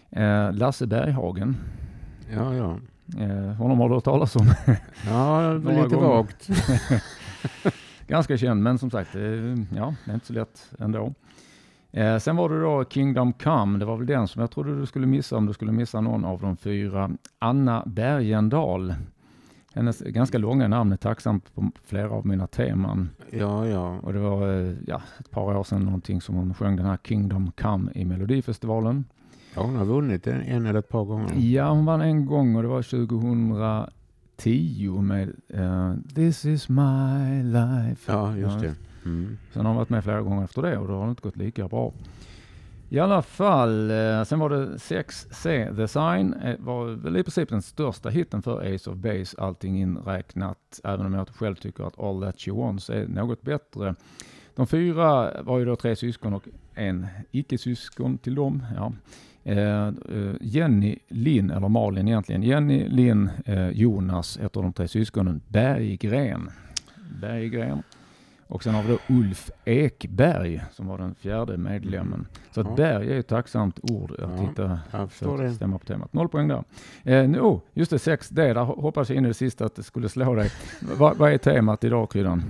Eh, 0.09 0.53
Lasse 0.53 0.87
Berghagen. 0.87 1.57
Ja, 2.33 2.55
ja. 2.55 2.77
Eh, 3.19 3.53
honom 3.53 3.79
har 3.79 3.89
du 3.89 3.95
hört 3.95 4.03
talas 4.03 4.35
om. 4.35 4.45
Ja, 5.07 5.53
lite 5.53 5.95
gånger. 5.95 6.07
vagt. 6.07 6.49
Ganska 8.07 8.37
känd, 8.37 8.63
men 8.63 8.77
som 8.77 8.91
sagt, 8.91 9.15
eh, 9.15 9.21
ja, 9.75 9.95
det 10.05 10.11
är 10.11 10.13
inte 10.13 10.25
så 10.27 10.33
lätt 10.33 10.71
ändå. 10.79 11.13
Eh, 11.93 12.17
sen 12.17 12.35
var 12.35 12.49
det 12.49 12.61
då 12.61 12.85
Kingdom 12.89 13.33
Come, 13.33 13.79
det 13.79 13.85
var 13.85 13.97
väl 13.97 14.07
den 14.07 14.27
som 14.27 14.41
jag 14.41 14.51
trodde 14.51 14.79
du 14.79 14.85
skulle 14.85 15.07
missa 15.07 15.37
om 15.37 15.45
du 15.45 15.53
skulle 15.53 15.71
missa 15.71 16.01
någon 16.01 16.25
av 16.25 16.41
de 16.41 16.57
fyra. 16.57 17.11
Anna 17.39 17.83
Bergendahl. 17.85 18.95
Hennes 19.73 20.01
ganska 20.01 20.37
långa 20.37 20.67
namn 20.67 20.91
är 20.91 20.97
tacksamt 20.97 21.55
på 21.55 21.71
flera 21.85 22.09
av 22.09 22.27
mina 22.27 22.47
teman. 22.47 23.09
Ja, 23.31 23.67
ja. 23.67 23.97
Och 24.01 24.13
det 24.13 24.19
var 24.19 24.61
eh, 24.61 24.73
ja, 24.87 25.01
ett 25.19 25.31
par 25.31 25.55
år 25.57 25.63
sedan 25.63 25.81
någonting 25.81 26.21
som 26.21 26.35
hon 26.35 26.53
sjöng 26.53 26.75
den 26.75 26.85
här 26.85 26.97
Kingdom 27.03 27.51
Come 27.51 27.91
i 27.95 28.05
Melodifestivalen. 28.05 29.05
ja 29.55 29.61
hon 29.61 29.75
har 29.75 29.85
vunnit 29.85 30.27
en, 30.27 30.41
en 30.41 30.65
eller 30.65 30.79
ett 30.79 30.89
par 30.89 31.05
gånger. 31.05 31.33
Ja, 31.35 31.69
hon 31.69 31.85
vann 31.85 32.01
en 32.01 32.25
gång 32.25 32.55
och 32.55 32.61
det 32.61 32.67
var 32.67 32.81
2010 32.81 35.01
med 35.01 35.29
eh, 35.49 35.93
This 36.15 36.45
is 36.45 36.69
my 36.69 37.43
life. 37.43 38.11
Ja, 38.11 38.37
just 38.37 38.59
det. 38.59 38.73
Mm. 39.05 39.37
Sen 39.53 39.65
har 39.65 39.73
de 39.73 39.77
varit 39.77 39.89
med 39.89 40.03
flera 40.03 40.21
gånger 40.21 40.43
efter 40.43 40.61
det 40.61 40.77
och 40.77 40.87
då 40.87 40.93
har 40.93 41.05
det 41.05 41.09
inte 41.09 41.21
gått 41.21 41.37
lika 41.37 41.67
bra. 41.67 41.93
I 42.93 42.99
alla 42.99 43.21
fall, 43.21 43.91
eh, 43.91 44.23
sen 44.23 44.39
var 44.39 44.49
det 44.49 44.79
6C 44.79 45.75
The 45.75 45.87
Sign, 45.87 46.33
eh, 46.33 46.55
var 46.59 46.85
väl 46.85 47.17
i 47.17 47.23
princip 47.23 47.49
den 47.49 47.61
största 47.61 48.09
hitten 48.09 48.41
för 48.41 48.75
Ace 48.75 48.89
of 48.89 48.97
Base, 48.97 49.37
allting 49.37 49.81
inräknat, 49.81 50.79
även 50.83 51.05
om 51.05 51.13
jag 51.13 51.27
själv 51.27 51.55
tycker 51.55 51.83
att 51.83 51.99
All 51.99 52.21
That 52.21 52.41
She 52.41 52.51
Wants 52.51 52.89
är 52.89 53.07
något 53.07 53.41
bättre. 53.41 53.95
De 54.55 54.67
fyra 54.67 55.41
var 55.43 55.59
ju 55.59 55.65
då 55.65 55.75
tre 55.75 55.95
syskon 55.95 56.33
och 56.33 56.47
en 56.73 57.07
icke-syskon 57.31 58.17
till 58.17 58.35
dem. 58.35 58.65
Ja. 58.75 58.93
Eh, 59.43 59.87
eh 59.87 60.33
Jenny, 60.41 60.99
Linn, 61.07 61.51
eller 61.51 61.69
Malin 61.69 62.07
egentligen, 62.07 62.43
Jenny, 62.43 62.87
Linn, 62.87 63.29
eh, 63.45 63.69
Jonas, 63.69 64.37
ett 64.37 64.57
av 64.57 64.63
de 64.63 64.73
tre 64.73 64.87
syskonen, 64.87 65.41
Berggren. 65.47 66.49
Berggren. 67.21 67.83
Och 68.53 68.63
sen 68.63 68.73
har 68.75 68.83
vi 68.83 68.89
då 68.89 69.13
Ulf 69.15 69.51
Ekberg 69.65 70.63
som 70.71 70.87
var 70.87 70.97
den 70.97 71.15
fjärde 71.15 71.57
medlemmen. 71.57 72.27
Så 72.51 72.61
att 72.61 72.67
Ja. 72.67 72.75
Berg 72.75 73.13
är 73.13 73.19
ett 73.19 73.27
tacksamt 73.27 73.79
ord 73.91 74.11
att 74.11 74.19
Ja, 74.19 74.47
titta 74.47 74.79
Jag 74.91 75.11
för 75.11 75.45
att 75.45 75.55
stämma 75.55 75.77
på 75.77 75.85
temat. 75.85 76.13
Noll 76.13 76.29
poäng 76.29 76.47
där. 76.47 76.63
Eh, 77.03 77.29
nu- 77.29 77.39
oh, 77.39 77.59
just 77.73 77.91
det, 77.91 77.97
6D, 77.97 78.35
där 78.53 78.55
ho- 78.55 78.81
hoppas 78.81 79.09
jag 79.09 79.17
in 79.17 79.25
i 79.25 79.27
det 79.27 79.33
sista 79.33 79.65
att 79.65 79.75
det 79.75 79.83
skulle 79.83 80.09
slå 80.09 80.35
dig. 80.35 80.51
Va, 80.97 81.13
vad 81.17 81.33
är 81.33 81.37
temat 81.37 81.83
idag, 81.83 82.11
Kryddan? 82.11 82.43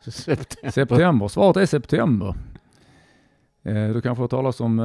September. 0.00 0.70
September. 0.70 1.28
Svaret 1.28 1.56
är 1.56 1.66
september. 1.66 2.34
Eh, 3.62 3.88
du 3.88 4.00
kanske 4.00 4.22
har 4.22 4.28
talas 4.28 4.60
om 4.60 4.78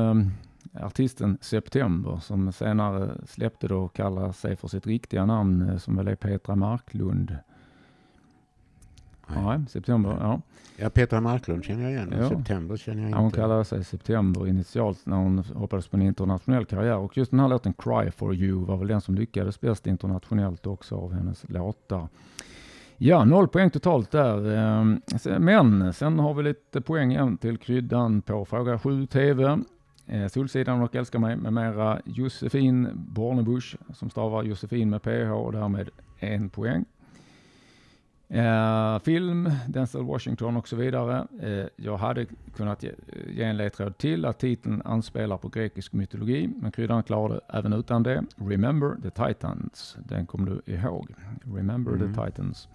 eh, 0.74 0.86
artisten 0.86 1.38
September 1.42 2.20
som 2.24 2.52
senare 2.52 3.12
släppte 3.28 3.68
då 3.68 3.80
och 3.84 3.96
kallar 3.96 4.32
sig 4.32 4.56
för 4.56 4.68
sitt 4.68 4.88
riktiga 4.88 5.26
namn 5.26 5.70
eh, 5.70 5.78
som 5.78 5.96
väl 5.96 6.08
är 6.08 6.16
Petra 6.16 6.56
Marklund. 6.56 7.38
Nej. 9.28 9.44
Ja, 9.44 9.62
September, 9.70 10.18
ja. 10.20 10.42
Ja, 10.78 10.90
Petra 10.90 11.22
Marklund 11.22 11.64
känner 11.64 11.84
jag 11.84 11.92
igen. 11.92 12.14
Ja. 12.20 12.30
September 12.30 12.78
känner 12.78 13.04
jag 13.04 13.12
Ja, 13.12 13.16
hon 13.18 13.26
inte. 13.26 13.40
kallade 13.40 13.66
sig 13.66 13.84
September 13.84 14.48
initialt 14.48 15.06
när 15.06 15.18
hon 15.18 15.38
hoppades 15.56 15.88
på 15.88 15.98
en 15.98 16.02
internationell 16.04 16.66
karriär. 16.66 16.98
Och 16.98 17.18
just 17.18 17.32
den 17.32 17.40
här 17.40 17.48
låten 17.48 17.74
Cry 17.74 18.12
for 18.12 18.36
you 18.36 18.66
var 18.66 18.78
väl 18.78 18.88
den 18.88 19.02
som 19.02 19.16
lyckades 19.16 19.62
bäst 19.62 19.88
internationellt 19.88 20.68
också 20.68 20.96
av 20.96 21.14
hennes 21.14 21.46
låtar. 21.50 22.08
Ja, 22.98 23.26
noll 23.26 23.48
poäng 23.48 23.70
totalt 23.70 24.12
där. 24.12 24.56
Ehm, 24.56 25.02
Men 25.40 25.94
sen 25.94 26.20
har 26.20 26.34
vi 26.34 26.44
lite 26.44 26.82
poäng 26.82 27.12
igen 27.12 27.38
till 27.38 27.58
kryddan 27.58 28.22
på 28.22 28.46
fråga 28.46 28.80
7 28.80 29.06
TV. 29.06 29.58
Eh, 30.08 30.28
Solsidan 30.28 30.82
och 30.82 30.96
Älskar 30.96 31.20
mig 31.20 31.36
med 31.36 31.54
mera 31.54 32.00
Josefin 32.06 32.88
Bornebusch 32.94 33.76
som 33.94 34.10
stavar 34.10 34.44
Josefin 34.44 34.90
med 34.90 35.02
PH 35.02 35.32
och 35.32 35.52
därmed 35.52 35.90
en 36.20 36.50
poäng. 36.50 36.86
Eh, 38.30 39.00
film, 39.00 39.52
Denzel 39.68 40.04
Washington 40.04 40.58
och 40.58 40.68
så 40.68 40.76
vidare. 40.76 41.28
Eh, 41.42 41.66
jag 41.76 41.98
hade 41.98 42.26
kunnat 42.56 42.84
ge, 42.84 42.92
ge 43.28 43.44
en 43.44 43.58
ledtråd 43.58 43.98
till 43.98 44.26
att 44.26 44.40
titeln 44.40 44.82
anspelar 44.86 45.38
på 45.38 45.50
grekisk 45.50 45.94
mytologi, 45.94 46.50
men 46.56 46.72
kryddan 46.72 47.04
klarade 47.04 47.40
även 47.50 47.74
utan 47.74 48.04
det. 48.04 48.24
Remember 48.36 48.96
the 49.04 49.10
Titans, 49.10 49.98
den 50.06 50.26
kommer 50.26 50.46
du 50.66 50.74
ihåg. 50.74 51.08
Remember 51.56 51.92
Mm. 51.94 52.14
the 52.14 52.26
Titans. 52.26 52.68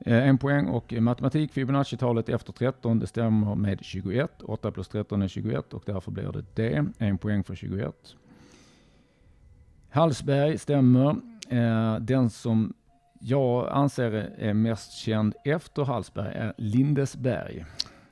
Eh, 0.00 0.28
en 0.28 0.38
poäng 0.38 0.66
och 0.66 0.92
matematik, 0.92 1.52
Fibonacci-talet 1.52 2.28
efter 2.28 2.52
13, 2.52 2.98
det 2.98 3.06
stämmer 3.06 3.54
med 3.54 3.78
21. 3.82 4.42
8 4.42 4.70
plus 4.70 4.88
13 4.88 5.22
är 5.22 5.28
21 5.28 5.72
och 5.74 5.82
därför 5.86 6.10
blir 6.10 6.32
det 6.32 6.44
det. 6.54 6.86
En 6.98 7.18
poäng 7.18 7.44
för 7.44 7.54
21. 7.54 7.94
Hallsberg 9.90 10.58
stämmer. 10.58 11.16
Eh, 11.48 11.96
den 12.00 12.30
som 12.30 12.74
jag 13.20 13.68
anser 13.70 14.12
är 14.38 14.54
mest 14.54 14.92
känd 14.92 15.34
efter 15.44 15.84
Hallsberg 15.84 16.34
är 16.34 16.52
Lindesberg. 16.56 17.64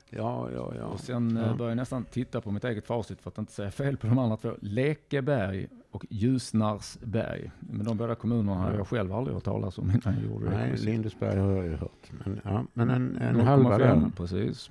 Ja, 0.09 0.49
ja, 0.53 0.73
ja. 0.79 0.83
Och 0.85 0.99
sen 0.99 1.37
eh, 1.37 1.43
Ja. 1.47 1.53
börjar 1.53 1.69
jag 1.71 1.75
nästan 1.75 2.03
titta 2.05 2.41
på 2.41 2.51
mitt 2.51 2.63
eget 2.63 2.87
facit 2.87 3.21
för 3.21 3.29
att 3.29 3.37
inte 3.37 3.51
säga 3.51 3.71
fel 3.71 3.97
på 3.97 4.07
de 4.07 4.19
andra 4.19 4.37
två. 4.37 4.51
Lekeberg 4.61 5.67
och 5.91 6.05
Ljusnarsberg. 6.09 7.51
Men 7.59 7.85
de 7.85 7.97
båda 7.97 8.15
kommunerna 8.15 8.69
Ja. 8.71 8.77
jag 8.77 8.87
själv 8.87 9.13
aldrig 9.13 9.33
hört 9.35 9.43
talas 9.43 9.77
om 9.77 9.89
innan 9.91 10.15
jag 10.21 10.23
gjorde 10.31 10.45
det. 10.45 10.57
Nej, 10.57 10.77
Lindesberg 10.77 11.39
har 11.39 11.51
jag 11.51 11.65
ju 11.65 11.75
hört. 11.75 12.11
Men, 12.25 12.39
ja, 12.43 12.63
men 12.73 12.89
en, 12.89 13.17
en 13.17 13.35
0,5, 13.35 13.43
halva 13.43 13.77
där. 13.77 14.11
Precis. 14.15 14.69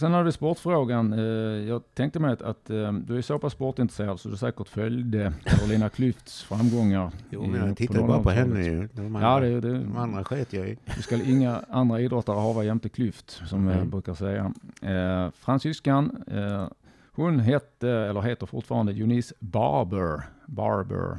Sen 0.00 0.12
har 0.12 0.24
du 0.24 0.32
sportfrågan. 0.32 1.12
Eh, 1.12 1.20
Jag 1.68 1.82
tänkte 1.94 2.20
mig 2.20 2.32
att, 2.32 2.42
att 2.42 2.70
eh, 2.70 2.92
du 2.92 3.18
är 3.18 3.22
så 3.22 3.38
pass 3.38 3.52
sportintresserad 3.52 4.20
så 4.20 4.28
du 4.28 4.36
säkert 4.36 4.68
följde 4.68 5.32
Carolina 5.44 5.88
Klüfts 5.88 6.44
framgångar. 6.44 7.10
Jo, 7.30 7.46
men 7.46 7.60
jag 7.60 7.68
på 7.68 7.74
tittar 7.74 8.06
bara 8.06 8.22
på 8.22 8.30
00-talet. 8.30 8.36
henne 8.38 8.62
ju. 8.66 8.88
De 8.92 9.16
andra, 9.16 9.20
Ja, 9.22 9.40
det, 9.40 9.60
det, 9.60 9.78
de 9.78 9.96
andra 9.96 10.24
sket 10.24 10.52
jag 10.52 10.68
i. 10.68 10.78
Du 10.96 11.02
ska 11.02 11.22
inga 11.24 11.62
andra 11.70 12.00
idrottare 12.00 12.36
hava 12.40 12.64
jämte 12.64 12.88
klyft, 12.88 13.30
som 13.46 13.66
jag 13.66 13.76
Mm. 13.76 13.90
brukar 13.90 14.14
säga. 14.14 14.52
Eh, 14.82 15.30
fransyskan, 15.34 16.22
eh, 16.26 16.64
hon 17.12 17.40
hette, 17.40 17.90
eller 17.90 18.20
heter 18.22 18.46
fortfarande 18.46 18.92
Eunice 18.92 19.34
Barber. 19.40 20.22
Barber. 20.46 21.18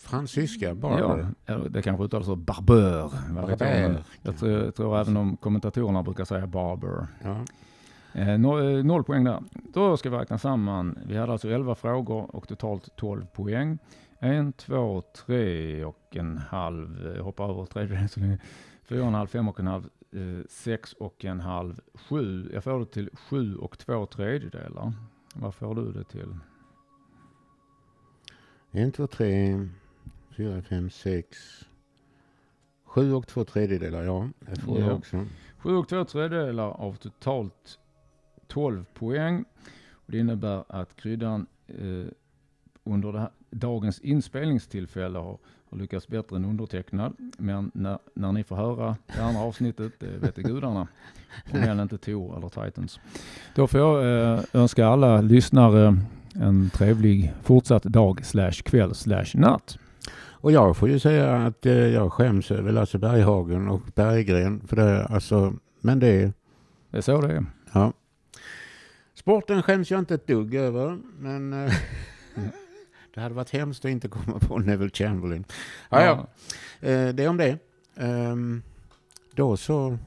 Fransyska 0.00 0.74
Barber. 0.74 1.28
Ja, 1.46 1.54
det 1.54 1.82
kanske 1.82 2.04
uttalas 2.04 2.26
så 2.26 2.36
men 2.36 3.34
Barber. 3.34 4.04
Jag 4.22 4.38
tror, 4.38 4.50
jag 4.50 4.74
tror 4.74 4.98
även 4.98 5.16
om 5.16 5.36
kommentatorerna 5.36 6.02
brukar 6.02 6.24
säga 6.24 6.46
Barber. 6.46 7.06
Ja. 7.22 7.44
Eh, 8.12 8.38
noll, 8.38 8.76
eh, 8.78 8.84
noll 8.84 9.04
poäng 9.04 9.24
där. 9.24 9.42
Då 9.52 9.96
ska 9.96 10.10
vi 10.10 10.16
räkna 10.16 10.38
samman. 10.38 10.98
Vi 11.06 11.16
hade 11.16 11.32
alltså 11.32 11.48
11 11.48 11.74
frågor 11.74 12.36
och 12.36 12.48
totalt 12.48 12.96
12 12.96 13.26
poäng. 13.26 13.78
En, 14.18 14.52
två, 14.52 15.02
tre 15.26 15.84
och 15.84 16.16
en 16.16 16.38
halv. 16.38 17.12
Jag 17.16 17.24
hoppar 17.24 17.50
över 17.50 17.64
tredjedelen 17.66 18.08
så 18.08 18.20
länge. 18.20 18.38
Fyra 18.84 19.00
och 19.00 19.08
en 19.08 19.14
halv, 19.14 19.26
fem 19.26 19.48
och 19.48 19.60
en 19.60 19.66
halv, 19.66 19.88
eh, 20.12 20.46
sex 20.48 20.92
och 20.92 21.24
en 21.24 21.40
halv, 21.40 21.80
sju. 21.94 22.50
Jag 22.54 22.64
får 22.64 22.78
det 22.78 22.86
till 22.86 23.10
sju 23.14 23.56
och 23.56 23.78
två 23.78 24.06
tredjedelar. 24.06 24.92
Vad 25.34 25.54
får 25.54 25.74
du 25.74 25.92
det 25.92 26.04
till? 26.04 26.36
En, 28.70 28.92
två, 28.92 29.06
tre, 29.06 29.68
fyra, 30.36 30.62
fem, 30.62 30.90
sex, 30.90 31.38
sju 32.84 33.12
och 33.14 33.26
två 33.26 33.44
tredjedelar. 33.44 34.02
Ja, 34.02 34.28
det 34.40 34.60
får 34.60 34.78
Ja. 34.80 34.86
jag 34.86 34.96
också. 34.96 35.26
Sju 35.58 35.76
och 35.76 35.88
två 35.88 36.04
tredjedelar 36.04 36.68
av 36.70 36.94
totalt 36.96 37.78
12 38.46 38.84
poäng. 38.94 39.44
Och 39.92 40.12
det 40.12 40.18
innebär 40.18 40.64
att 40.68 40.96
kryddan 40.96 41.46
eh, 41.68 42.06
under 42.84 43.12
här, 43.12 43.30
dagens 43.50 44.00
inspelningstillfälle 44.00 45.18
har, 45.18 45.38
har 45.70 45.78
lyckats 45.78 46.08
bättre 46.08 46.36
än 46.36 46.44
undertecknad. 46.44 47.16
Men 47.38 47.70
när, 47.74 47.98
när 48.14 48.32
ni 48.32 48.44
får 48.44 48.56
höra 48.56 48.96
det 49.16 49.20
andra 49.24 49.40
avsnittet, 49.42 49.92
det 49.98 50.06
vet 50.06 50.34
det 50.34 50.42
gudarna. 50.42 50.88
Om 51.52 51.58
än 51.60 51.80
inte 51.80 51.98
Tor 51.98 52.36
eller 52.36 52.48
Titans. 52.48 53.00
Då 53.54 53.66
får 53.66 53.80
jag 53.80 54.22
eh, 54.34 54.40
önska 54.52 54.86
alla 54.86 55.20
lyssnare 55.20 55.96
en 56.34 56.70
trevlig 56.70 57.32
fortsatt 57.42 57.82
dag 57.82 58.24
slash 58.24 58.50
kväll 58.52 58.94
slash 58.94 59.26
natt. 59.34 59.78
Och 60.40 60.52
jag 60.52 60.76
får 60.76 60.88
ju 60.88 60.98
säga 60.98 61.36
att 61.36 61.66
eh, 61.66 61.72
jag 61.72 62.12
skäms 62.12 62.50
över 62.50 62.72
Lasse 62.72 62.98
Berghagen 62.98 63.68
och 63.68 63.80
Berggren. 63.94 64.60
För 64.66 64.76
det, 64.76 65.04
alltså, 65.06 65.52
men 65.80 65.98
det, 66.00 66.32
Det 66.90 66.96
är 66.96 67.00
så 67.00 67.20
det 67.20 67.32
är. 67.32 67.44
ja. 67.72 67.92
Sporten 69.14 69.62
skäms 69.62 69.90
jag 69.90 69.98
inte 69.98 70.14
ett 70.14 70.26
dugg 70.26 70.54
över, 70.54 70.98
men 71.18 71.52
eh, 71.52 71.72
det 73.14 73.20
hade 73.20 73.34
varit 73.34 73.50
hemskt 73.50 73.84
att 73.84 73.90
inte 73.90 74.08
komma 74.08 74.38
på 74.38 74.58
Neville 74.58 74.90
Chamberlain. 74.90 75.44
Ja, 75.90 76.02
ja. 76.04 76.26
Eh, 76.88 77.08
det 77.14 77.24
är 77.24 77.28
om 77.28 77.36
det. 77.36 77.58
Ehm, 77.96 78.62
då 79.34 79.56
så 79.56 79.98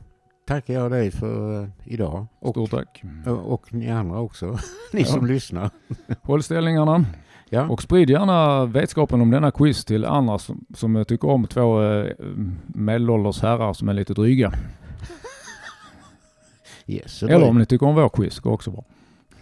tackar 0.48 0.74
jag 0.74 0.92
dig 0.92 1.12
för 1.12 1.70
idag. 1.86 2.26
Och, 2.40 2.52
Stort 2.54 2.72
tack. 2.72 3.04
och, 3.28 3.74
ni 3.74 3.90
andra 3.92 4.20
också, 4.20 4.58
ni 4.94 5.02
Ja. 5.02 5.06
som 5.06 5.26
lyssnar. 5.26 5.70
Håll 6.22 6.44
ställningarna 6.44 7.06
Ja. 7.54 7.68
och 7.68 7.82
sprid 7.82 8.10
gärna 8.10 8.66
vetskapen 8.66 9.22
om 9.22 9.32
denna 9.32 9.52
quiz 9.52 9.86
till 9.86 10.06
andra 10.06 10.40
som, 10.40 10.66
som 10.74 11.06
tycker 11.08 11.30
om 11.30 11.48
två 11.48 11.84
eh, 11.84 12.12
medelålders 12.68 13.42
herrar 13.42 13.74
som 13.74 13.90
är 13.90 13.94
lite 13.94 14.14
dryga. 14.14 14.54
Yes, 16.88 17.24
Eller 17.24 17.50
om 17.50 17.58
ni 17.58 17.66
tycker 17.66 17.86
om 17.86 17.96
vår 17.96 18.10
quiz, 18.10 18.40
går 18.40 18.52
också 18.52 18.72
bra. 18.72 18.84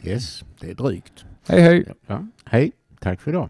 yes, 0.03 0.43
det 0.59 0.69
är 0.71 0.75
drygt. 0.75 1.25
Hej 1.47 1.61
hej! 1.61 1.85
Ja. 2.07 2.27
Hej, 2.45 2.71
tack 2.99 3.21
för 3.21 3.31
idag. 3.31 3.49